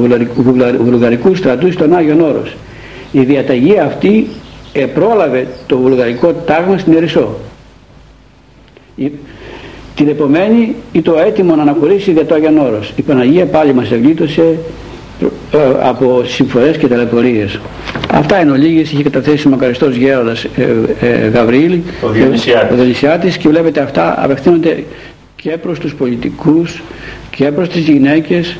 [0.78, 2.56] βουλγαρικού στρατού στον Άγιον Όρος.
[3.12, 4.26] Η διαταγή αυτή
[4.72, 7.36] επρόλαβε το βουλγαρικό τάγμα στην Ερυσό.
[9.94, 12.92] Την επομένη ή το έτοιμο να αναχωρήσει για το Άγιον Όρος.
[12.96, 14.58] Η Παναγία πάλι μας ευλήτωσε
[15.52, 17.60] ε, από συμφορές και ταλαιπωρίες.
[18.12, 20.66] Αυτά είναι ολίγες, είχε καταθέσει ο μακαριστός γέροντας ε,
[21.00, 22.72] ε, Γαβρίλη, Ο Διονυσιάτης.
[22.72, 24.84] ο Διονυσιάτης και βλέπετε αυτά απευθύνονται
[25.36, 26.82] και προς τους πολιτικούς
[27.30, 28.56] και προς τις γυναίκες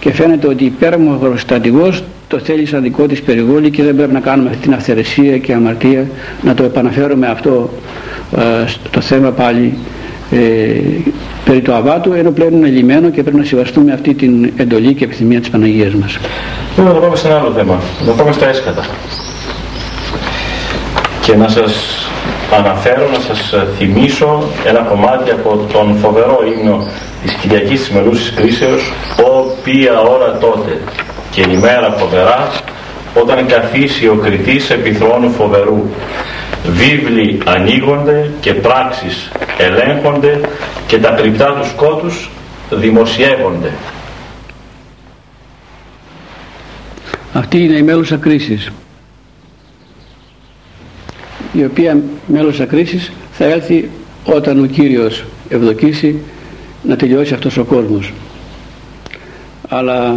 [0.00, 4.20] και φαίνεται ότι υπέρμαχος στρατηγός το θέλει σαν δικό της περιβόλι και δεν πρέπει να
[4.20, 6.06] κάνουμε αυτή την αυθαιρεσία και αμαρτία
[6.42, 7.70] να το επαναφέρουμε αυτό
[8.36, 9.74] ε, στο θέμα πάλι
[10.30, 10.38] ε,
[11.44, 15.04] περί του Αβάτου ενώ πλέον είναι λυμένο και πρέπει να συμβαστούμε αυτή την εντολή και
[15.04, 16.18] επιθυμία της Παναγίας μας.
[16.76, 17.80] Τώρα να πάμε σε ένα άλλο θέμα.
[18.06, 18.84] Να πάμε στα έσκατα.
[21.20, 21.74] Και να σας
[22.58, 26.86] αναφέρω, να σας θυμίσω ένα κομμάτι από τον φοβερό ύμνο
[27.22, 28.92] της Κυριακής της Μελούσης Κρίσεως
[29.40, 30.80] «Οποία ώρα τότε
[31.30, 32.48] και η μέρα φοβερά
[33.14, 35.82] όταν καθίσει ο κριτής επί θρόνου φοβερού
[36.66, 40.40] βίβλοι ανοίγονται και πράξεις ελέγχονται
[40.86, 42.30] και τα κρυπτά τους σκότους
[42.70, 43.72] δημοσιεύονται».
[47.32, 48.70] Αυτή είναι η μέλουσα κρίσης
[51.56, 53.88] η οποία μέλουσα κρίσης θα έλθει
[54.24, 56.18] όταν ο Κύριος ευδοκίσει
[56.82, 58.12] να τελειώσει αυτός ο κόσμος.
[59.68, 60.16] Αλλά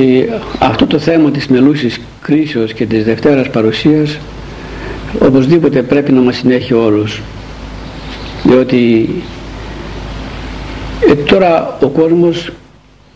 [0.00, 0.24] ε,
[0.58, 4.18] αυτό το θέμα της μελούσης κρίσεως και της Δευτέρας παρουσίας
[5.18, 7.20] οπωσδήποτε πρέπει να μας συνέχει όλους
[8.44, 9.08] διότι
[11.10, 12.50] ε, τώρα ο κόσμος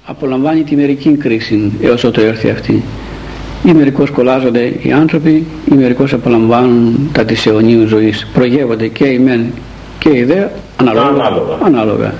[0.04, 2.82] απολαμβάνει τη μερική κρίση έως ότου έρθει αυτή
[3.64, 9.18] ή μερικώς κολλάζονται οι άνθρωποι ή μερικώς απολαμβάνουν τα της αιωνίου ζωής προγεύονται και οι
[9.18, 9.44] μεν
[9.98, 10.44] και οι δε
[10.76, 11.58] ανάλογα, Ανάλογα.
[11.64, 12.14] ανάλογα.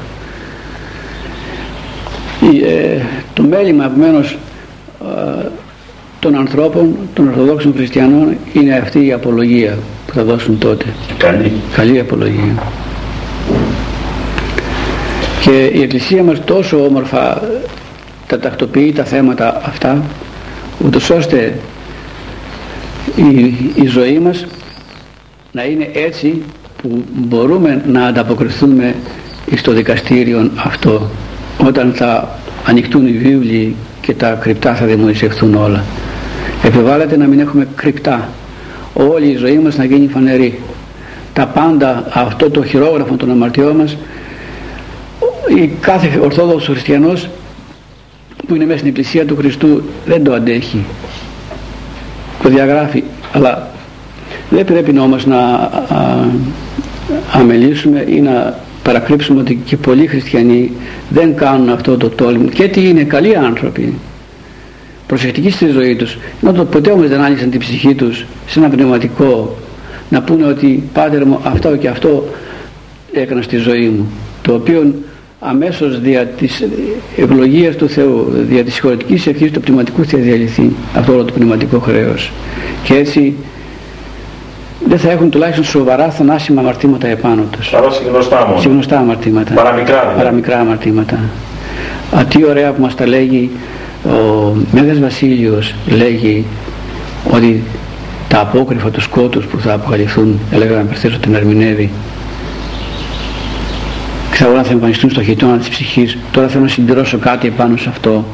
[2.53, 3.01] Η, ε,
[3.35, 4.37] το μέλημα επομένως
[5.41, 5.47] ε,
[6.21, 10.85] των ανθρώπων των Ορθοδόξων Χριστιανών είναι αυτή η απολογία που θα δώσουν τότε
[11.19, 11.53] Καλή.
[11.75, 12.63] καλή απολογία
[15.45, 17.43] και η Εκκλησία μας τόσο όμορφα
[18.27, 20.03] τα τακτοποιεί τα θέματα αυτά
[20.85, 21.59] ούτως ώστε
[23.17, 24.47] η, η ζωή μας
[25.53, 26.43] να είναι έτσι
[26.83, 28.95] που μπορούμε να ανταποκριθούμε
[29.57, 31.11] στο δικαστήριο αυτό
[31.67, 32.29] όταν θα
[32.67, 35.85] ανοιχτούν οι βίβλοι και τα κρυπτά θα δημοσιευθούν όλα.
[36.65, 38.29] Επιβάλλεται να μην έχουμε κρυπτά.
[38.95, 40.61] Όλη η ζωή μας να γίνει φανερή.
[41.33, 43.97] Τα πάντα αυτό το χειρόγραφο των αμαρτιών μας
[45.55, 47.29] η κάθε ορθόδοξος χριστιανός
[48.47, 50.85] που είναι μέσα στην εκκλησία του Χριστού δεν το αντέχει.
[52.43, 53.03] Το διαγράφει.
[53.33, 53.71] Αλλά
[54.51, 55.71] δεν πρέπει όμως να α,
[57.33, 60.73] αμελήσουμε ή να παρακρύψουμε ότι και πολλοί χριστιανοί
[61.09, 63.95] δεν κάνουν αυτό το τόλμη και τι είναι καλοί άνθρωποι.
[65.07, 66.19] Προσεκτικοί στη ζωή τους.
[66.43, 69.57] Ενώ το ποτέ όμως δεν άνοιξαν την ψυχή τους σε ένα πνευματικό
[70.09, 72.29] να πούνε ότι πάτερ μου αυτό και αυτό
[73.13, 74.07] έκανα στη ζωή μου
[74.43, 74.95] το οποίο
[75.47, 76.65] αμέσως δια της
[77.17, 81.79] ευλογίας του Θεού δια της συγχωρητικής ευχής του πνευματικού θα διαλυθεί αυτό όλο το πνευματικό
[81.79, 82.33] χρέος
[82.83, 83.35] και έτσι
[84.89, 88.61] δεν θα έχουν τουλάχιστον σοβαρά θανάσιμα αμαρτήματα επάνω τους Παρά σε γνωστά μόνο.
[88.61, 90.19] σε γνωστά αμαρτήματα Παραμικρά δηλαδή.
[90.19, 91.19] παραμικρά αμαρτήματα
[92.19, 93.51] Α, τι ωραία που μας τα λέγει
[94.05, 96.45] ο Μέγας Βασίλειος λέγει
[97.33, 97.63] ότι
[98.29, 101.91] τα απόκριφα τους σκότους που θα αποκαλυφθούν έλεγα να περθέσω την ερμηνεύει
[104.35, 106.19] ξέρω να θα εμφανιστούν στο χειτώνα της ψυχής.
[106.31, 108.25] Τώρα θέλω να συμπληρώσω κάτι επάνω σε αυτό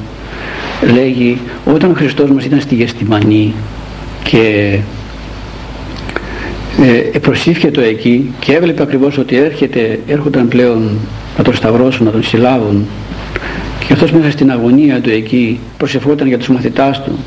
[0.94, 3.54] λέγει όταν ο Χριστός μας ήταν στη Γεστημανή
[4.22, 4.78] και
[7.12, 10.98] ε, προσήφιε το εκεί και έβλεπε ακριβώς ότι έρχεται, έρχονταν πλέον
[11.36, 12.86] να τον σταυρώσουν, να τον συλλάβουν
[13.86, 17.18] και αυτός μέσα στην αγωνία του εκεί προσευχόταν για τους μαθητάς του.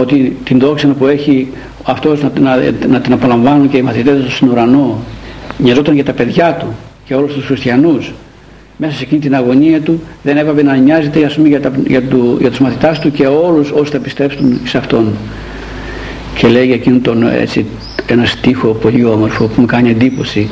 [0.00, 1.48] Ότι την δόξα που έχει
[1.84, 2.56] αυτός να, να,
[2.88, 4.98] να την απολαμβάνουν και οι μαθητές του στον ουρανό
[5.58, 6.66] νοιαζόταν για τα παιδιά του
[7.10, 8.12] και όλους τους χριστιανούς.
[8.76, 12.02] Μέσα σε εκείνη την αγωνία του δεν έπαβε να νοιάζεται ας πούμε, για, τα, για,
[12.02, 15.12] του, για τους μαθητάς του και όλους όσοι θα πιστέψουν σε αυτόν.
[16.34, 17.66] Και λέει για εκείνον τον έτσι,
[18.06, 20.48] ένα στίχο πολύ όμορφο που μου κάνει εντύπωση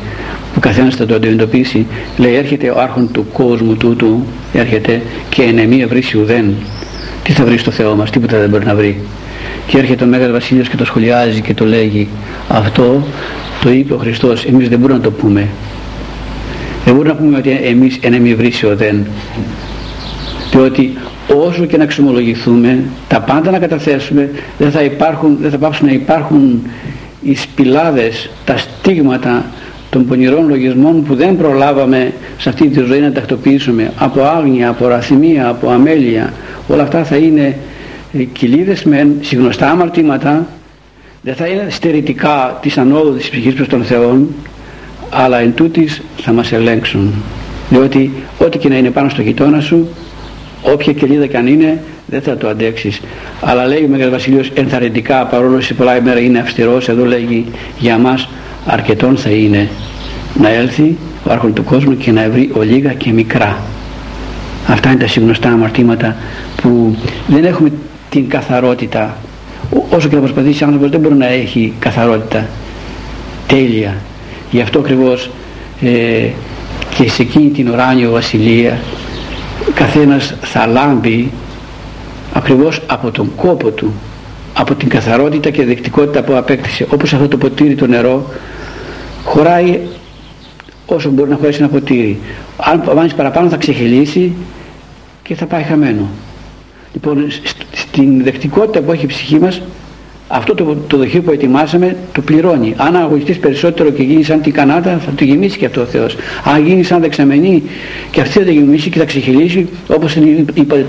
[0.55, 1.87] που καθένας θα το αντιμετωπίσει.
[2.17, 6.55] Λέει έρχεται ο άρχον του κόσμου τούτου έρχεται και ενεμία βρήσει ουδέν.
[7.23, 9.01] Τι θα βρει στο Θεό μας τίποτα δεν μπορεί να βρει
[9.67, 12.09] και έρχεται ο Μέγας Βασίλειος και το σχολιάζει και το λέγει.
[12.49, 13.03] Αυτό
[13.63, 14.45] το είπε ο Χριστός.
[14.45, 15.49] Εμείς δεν μπορούμε να το πούμε
[16.89, 19.07] δεν μπορούμε να πούμε ότι εμείς ενεμία βρήσει ουδέν
[20.51, 20.93] διότι
[21.47, 25.93] όσο και να εξομολογηθούμε τα πάντα να καταθέσουμε δεν θα, υπάρχουν, δεν θα πάψουν να
[25.93, 26.63] υπάρχουν
[27.23, 29.45] οι σπηλάδες, τα στίγματα
[29.91, 33.93] των πονηρών λογισμών που δεν προλάβαμε σε αυτή τη ζωή να τακτοποιήσουμε.
[33.99, 36.33] Από άγνοια, από ραθυμία, από αμέλεια.
[36.69, 37.59] Όλα αυτά θα είναι
[38.13, 40.47] ε, κοιλίδες μεν, συγνωστά αμαρτήματα.
[41.23, 44.27] Δεν θα είναι στερητικά της ανόδου της ψυχής προς τον Θεό
[45.11, 47.15] αλλά εν τούτης θα μας ελέγξουν.
[47.71, 49.89] Διότι ό,τι και να είναι πάνω στο γειτόνα σου
[50.63, 53.01] όποια κελίδα και αν είναι δεν θα το αντέξεις.
[53.41, 57.45] Αλλά λέει ο Μέγας Βασιλείος ενθαρρυντικά παρόλο σε πολλά ημέρα είναι αυστηρός εδώ λέγει
[57.79, 58.29] για μας
[58.67, 59.69] αρκετόν θα είναι
[60.41, 63.59] να έλθει ο άρχον του κόσμου και να βρει ολίγα και μικρά
[64.73, 66.17] αυτά είναι τα συγνωστά αμαρτήματα
[66.63, 66.97] που
[67.27, 67.73] δεν έχουμε
[68.11, 69.17] την καθαρότητα.
[69.91, 72.47] Όσο και να προσπαθήσει άνθρωπος δεν μπορεί να έχει καθαρότητα.
[73.47, 73.95] Τέλεια
[74.51, 75.31] γι' αυτό ακριβώς
[75.81, 76.29] ε,
[76.97, 78.81] και σε εκείνη την ουράνιο βασιλεία
[79.75, 81.31] καθένας θα λάμπει
[82.33, 83.93] ακριβώς από τον κόπο του
[84.53, 86.87] από την καθαρότητα και δεκτικότητα που απέκτησε.
[86.91, 88.27] Όπως αυτό το ποτήρι το νερό
[89.25, 89.81] χωράει
[90.87, 92.19] όσο μπορεί να χωρέσει ένα ποτήρι.
[92.57, 94.33] Αν βάλεις παραπάνω θα ξεχυλήσει
[95.23, 96.09] και θα πάει χαμένο.
[96.93, 97.27] Λοιπόν
[97.73, 99.61] στην δεκτικότητα που έχει η ψυχή μας
[100.29, 102.75] αυτό το, το δοχείο που ετοιμάσαμε το πληρώνει.
[102.77, 106.17] Αν αγωνιστείς περισσότερο και γίνει σαν την κανάτα θα το γεμίσει και αυτό ο Θεός.
[106.45, 107.63] Αν γίνει σαν δεξαμενή
[108.11, 110.17] και αυτή θα το γεμίσει και θα ξεχυλήσει όπως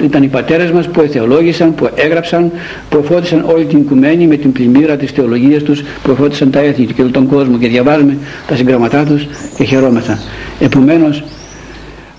[0.03, 2.51] ήταν οι πατέρες μας που εθεολόγησαν, που έγραψαν,
[2.89, 6.85] που εφώτισαν όλη την οικουμένη με την πλημμύρα της θεολογίας τους, που εφώτισαν τα έθνη
[6.85, 8.17] και τον κόσμο και διαβάζουμε
[8.47, 9.27] τα συγγραμματά τους
[9.57, 10.19] και χαιρόμεθα.
[10.59, 11.23] Επομένως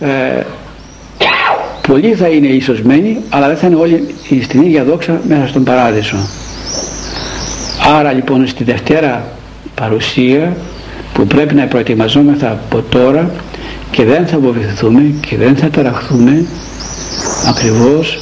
[0.00, 0.08] ε,
[1.88, 6.16] πολλοί θα είναι ισοσμένοι αλλά δεν θα είναι όλοι στην ίδια δόξα μέσα στον παράδεισο.
[7.92, 9.24] Άρα λοιπόν στη Δευτέρα
[9.74, 10.56] παρουσία
[11.12, 13.30] που πρέπει να προετοιμαζόμεθα από τώρα
[13.90, 16.44] και δεν θα βοηθηθούμε και δεν θα ταραχθούμε
[17.48, 18.18] ακριβώς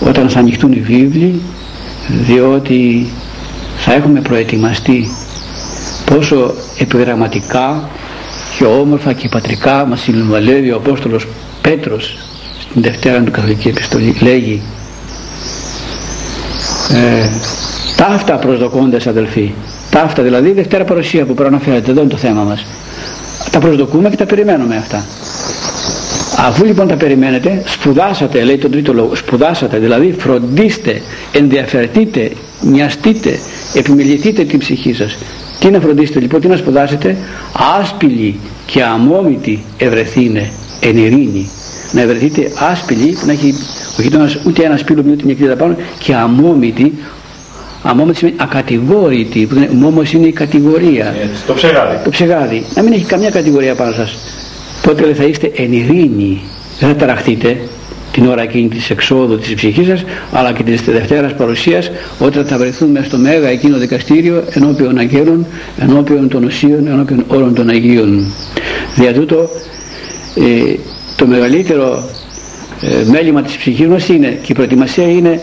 [0.00, 1.40] όταν θα ανοιχτούν οι βίβλοι
[2.08, 3.06] διότι
[3.76, 5.08] θα έχουμε προετοιμαστεί
[6.04, 7.88] πόσο επιγραμματικά
[8.58, 11.26] και όμορφα και πατρικά μας συμβαλεύει ο Απόστολος
[11.62, 12.16] Πέτρος
[12.60, 14.16] στην Δευτέρα του Καθολική Επιστολή.
[14.20, 14.62] Λέγει
[16.92, 17.28] ε,
[17.96, 19.52] Ταύτα προσδοκώντας αδελφοί.
[19.90, 21.90] Ταύτα δηλαδή η Δευτέρα παρουσία που προαναφέρεται.
[21.90, 22.64] Εδώ είναι το θέμα μας.
[23.50, 25.04] Τα προσδοκούμε και τα περιμένουμε αυτά.
[26.38, 32.30] Αφού λοιπόν τα περιμένετε, σπουδάσατε, λέει τον τρίτο λόγο, σπουδάσατε, δηλαδή φροντίστε, ενδιαφερθείτε,
[32.60, 33.38] μοιαστείτε,
[33.74, 35.16] επιμεληθείτε την ψυχή σας.
[35.58, 37.16] Τι να φροντίσετε λοιπόν, τι να σπουδάσετε,
[37.80, 41.50] άσπηλη και αμόμητη ευρεθήνε εν ειρήνη.
[41.92, 43.54] Να ευρεθείτε άσπηλη, να έχει
[43.98, 44.10] όχι
[44.46, 46.92] ούτε ένα σπήλο ούτε μια κλίδα πάνω και αμόμητη
[47.86, 49.48] Αμόμος σημαίνει ακατηγόρητη.
[49.72, 51.14] Μόμος είναι η κατηγορία.
[51.46, 51.96] το ψεγάδι.
[52.04, 52.64] Το ψεγάδι.
[52.74, 54.16] Να μην έχει καμιά κατηγορία πάνω σας.
[54.82, 56.40] Τότε θα είστε εν ειρήνη.
[56.78, 57.56] Δεν θα ταραχτείτε
[58.12, 62.58] την ώρα εκείνη της εξόδου της ψυχής σας αλλά και της Δευτέρας παρουσίας όταν θα
[62.58, 65.46] βρεθούμε στο Μέγα εκείνο δικαστήριο ενώπιον αγγέλων,
[65.78, 68.32] ενώπιον των οσίων, ενώπιον όλων των Αγίων.
[68.94, 69.48] Δια τούτο
[70.34, 70.74] ε,
[71.16, 72.08] το μεγαλύτερο
[72.80, 75.40] ε, μέλημα της ψυχής μας είναι και η προετοιμασία είναι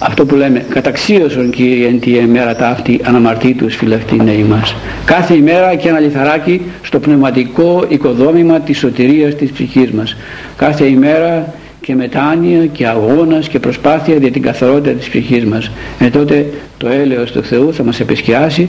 [0.00, 4.74] αυτό που λέμε καταξίωσον Κύριε εν τη ημέρα ταύτη αναμαρτήτους φυλακτήνε ημάς
[5.04, 10.16] κάθε ημέρα και ένα λιθαράκι στο πνευματικό οικοδόμημα της σωτηρίας της ψυχής μας.
[10.56, 15.70] Κάθε ημέρα και μετάνοια και αγώνας και προσπάθεια για την καθαρότητα της ψυχής μας.
[15.98, 16.46] Ε, τότε
[16.78, 18.68] το έλεος του Θεού θα μας επισκιάσει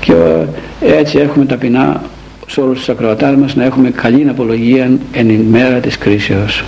[0.00, 0.12] και
[0.80, 2.02] ε, έτσι έχουμε ταπεινά
[2.46, 6.64] σε όλους τους ακροατάς μας να έχουμε καλή απολογία εν ημέρα της κρίσεως.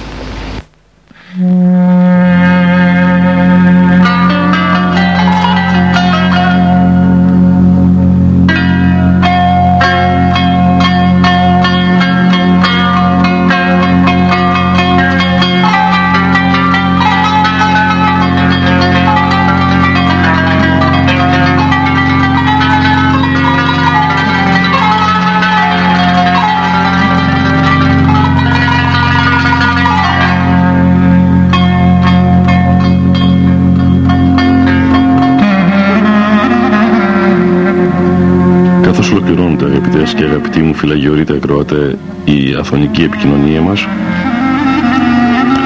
[42.93, 43.86] Η αθωνική επικοινωνία μας.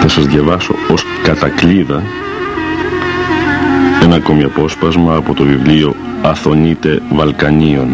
[0.00, 2.02] Θα σας διαβάσω ως κατακλίδα
[4.02, 7.88] ένα ακόμη απόσπασμα από το βιβλίο Αθωνίτε Βαλκανίων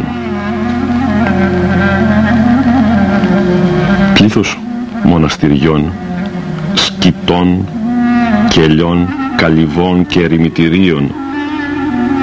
[4.14, 4.58] πλήθος
[5.02, 5.92] μοναστηριών
[6.74, 7.68] σκητών
[8.48, 11.10] κελιών καλυβών και ερημητηρίων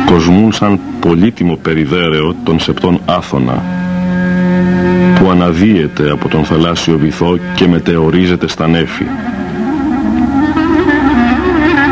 [0.05, 3.58] κοσμούν σαν πολύτιμο περιδέρεο των σεπτών Άθωνα
[5.29, 9.05] που αναδύεται από τον θαλάσσιο βυθό και μετεωρίζεται στα νέφη.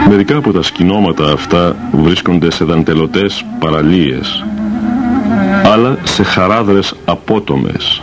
[0.09, 4.45] Μερικά από τα σκηνώματα αυτά βρίσκονται σε δαντελωτές παραλίες,
[5.73, 8.01] άλλα σε χαράδρες απότομες,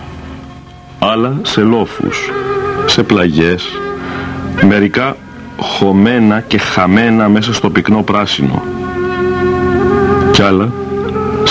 [0.98, 2.30] άλλα σε λόφους,
[2.86, 3.68] σε πλαγιές,
[4.68, 5.16] μερικά
[5.56, 8.62] χωμένα και χαμένα μέσα στο πυκνό πράσινο,
[10.32, 10.72] κι άλλα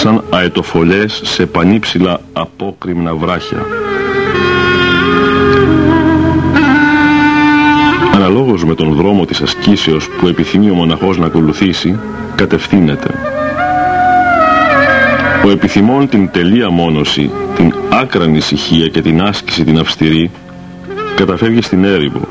[0.04, 3.66] σαν αετοφολές σε πανύψηλα απόκριμνα βράχια.
[8.14, 12.00] Αναλόγως με με τον δρόμο της ασκήσεως που επιθυμεί ο μοναχός να ακολουθήσει,
[12.36, 13.10] κατευθύνεται.
[15.46, 20.32] Ο επιθυμών την τελεία μόνωση, την άκρανη ησυχία και την άσκηση την αυστηρή,
[21.16, 22.28] καταφεύγει στην έρημο,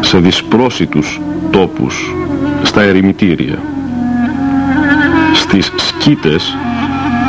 [0.00, 1.20] σε δυσπρόσιτους
[1.50, 2.14] τόπους,
[2.62, 3.58] στα ερημητήρια.
[5.34, 6.56] Στις σκήτες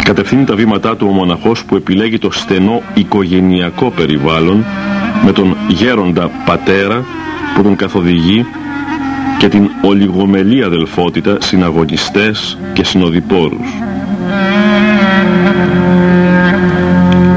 [0.04, 4.66] κατευθύνει τα βήματά του ο μοναχός που επιλέγει το στενό οικογενειακό περιβάλλον
[5.26, 7.06] με τον γέροντα πατέρα
[7.56, 8.46] που τον καθοδηγεί
[9.38, 13.68] και την ολιγομελή αδελφότητα συναγωνιστές και συνοδοιπόρους.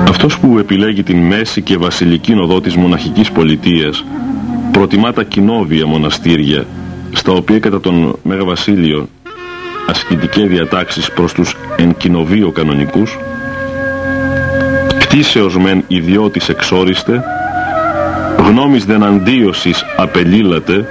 [0.08, 4.04] Αυτός που επιλέγει την μέση και βασιλική νοδό της μοναχικής πολιτείας
[4.72, 6.66] προτιμά τα κοινόβια μοναστήρια
[7.12, 9.08] στα οποία κατά τον Μέγα Βασίλειο
[9.88, 13.18] ασκητικές διατάξεις προς τους εν κοινοβίο κανονικούς.
[14.98, 17.24] Κτίσεως μεν ιδιώτης εξόριστε
[18.38, 20.86] γνώμης δεν αντίωσης απελήλατε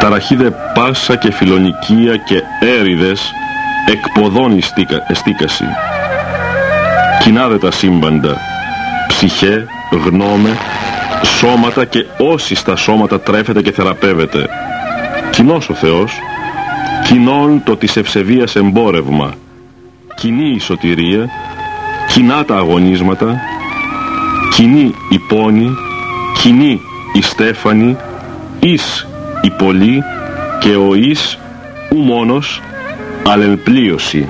[0.00, 2.42] ταραχίδε πάσα και φιλονικία και
[2.78, 3.32] έριδες
[3.86, 4.58] εκποδών
[5.08, 5.64] εστίκαση.
[7.22, 8.36] Κοινάδε τα σύμπαντα
[9.08, 9.66] ψυχέ,
[10.04, 10.58] γνώμε
[11.24, 14.48] σώματα και όσοι στα σώματα τρέφεται και θεραπεύεται.
[15.30, 16.12] Κοινός ο Θεός
[17.12, 19.34] κοινών το της ευσεβίας εμπόρευμα.
[20.16, 21.30] Κοινή η σωτηρία
[22.08, 23.40] κοινά τα αγωνίσματα
[24.54, 25.70] κοινή η πόνη
[26.42, 26.80] κοινή
[27.12, 27.96] η στέφανη
[28.60, 29.06] εις
[29.42, 30.02] η πολλή
[30.60, 31.38] και ο εις
[31.90, 32.60] ου μόνος
[33.26, 34.28] αλελπλίωση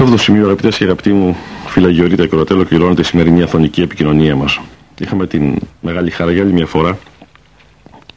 [0.00, 1.36] Σε αυτό το σημείο, αγαπητές και αγαπητοί μου
[1.66, 4.60] φυλαγιορείτε ακροατέ, ολοκληρώνεται η σημερινή αθωνική επικοινωνία μας.
[4.98, 6.98] Είχαμε την μεγάλη χαρά για άλλη μια φορά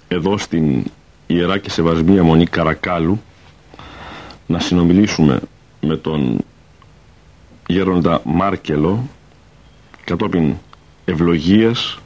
[0.07, 0.83] εδώ στην
[1.27, 3.21] Ιερά και Σεβασμία Μονή Καρακάλου
[4.47, 5.39] να συνομιλήσουμε
[5.81, 6.37] με τον
[7.67, 9.07] γέροντα Μάρκελο
[10.03, 10.53] κατόπιν
[11.05, 11.99] ευλογίας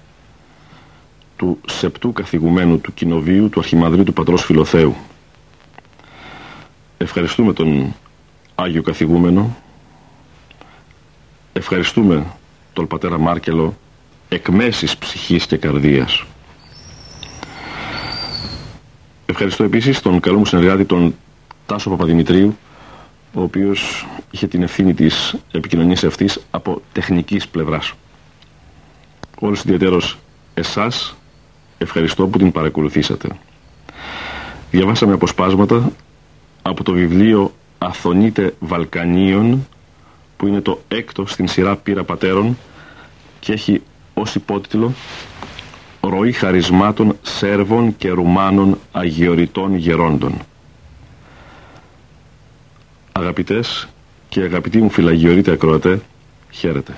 [1.36, 4.95] του σεπτού καθηγουμένου του κοινοβίου του Αρχιμαδρίου του Πατρός Φιλοθέου.
[6.97, 7.95] Ευχαριστούμε τον
[8.55, 9.55] Άγιο Καθηγούμενο
[11.58, 12.26] Ευχαριστούμε
[12.74, 13.78] τον πατέρα Μάρκελο
[14.30, 16.24] εκ μέσης ψυχής και καρδίας.
[19.26, 21.16] Ευχαριστώ επίσης τον καλό μου συνεργάτη τον
[21.66, 22.58] Τάσο Παπαδημητρίου
[23.34, 27.93] ο οποίος είχε την ευθύνη της επικοινωνίας αυτής από τεχνικής πλευράς.
[29.39, 30.18] Όλους ιδιαίτερος
[30.53, 31.16] εσάς
[31.78, 33.30] ευχαριστώ που την παρακολουθήσατε.
[34.72, 35.91] Διαβάσαμε αποσπάσματα
[36.62, 39.68] από το βιβλίο «Αθωνείτε Βαλκανίων»
[40.38, 42.57] που είναι το έκτο στην σειρά πύρα πατέρων
[43.39, 43.81] και έχει
[44.13, 44.91] ως υπότιτλο
[46.01, 50.33] «Ροή χαρισμάτων Σέρβων και Ρουμάνων Αγιοριτών Γερόντων».
[53.11, 53.88] Αγαπητές
[54.29, 56.01] και αγαπητοί μου φυλαγιορείτε ακροατέ,
[56.51, 56.97] χαίρετε.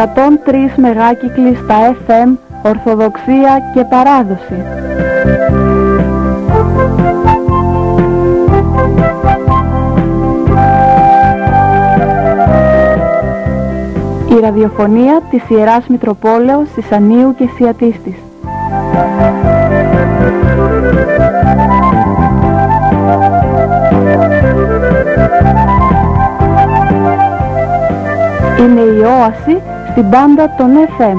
[0.00, 0.06] 103
[0.76, 4.64] μεγάκυκλοι στα FM, Ορθοδοξία και Παράδοση.
[14.28, 18.16] Η ραδιοφωνία της Ιεράς Μητροπόλεως Σισανίου και Σιατίστης.
[28.58, 31.18] Είναι η όαση στην πάντα των FM.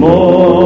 [0.00, 0.57] Εγώ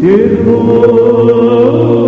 [0.00, 0.08] 幸
[0.46, 1.99] 福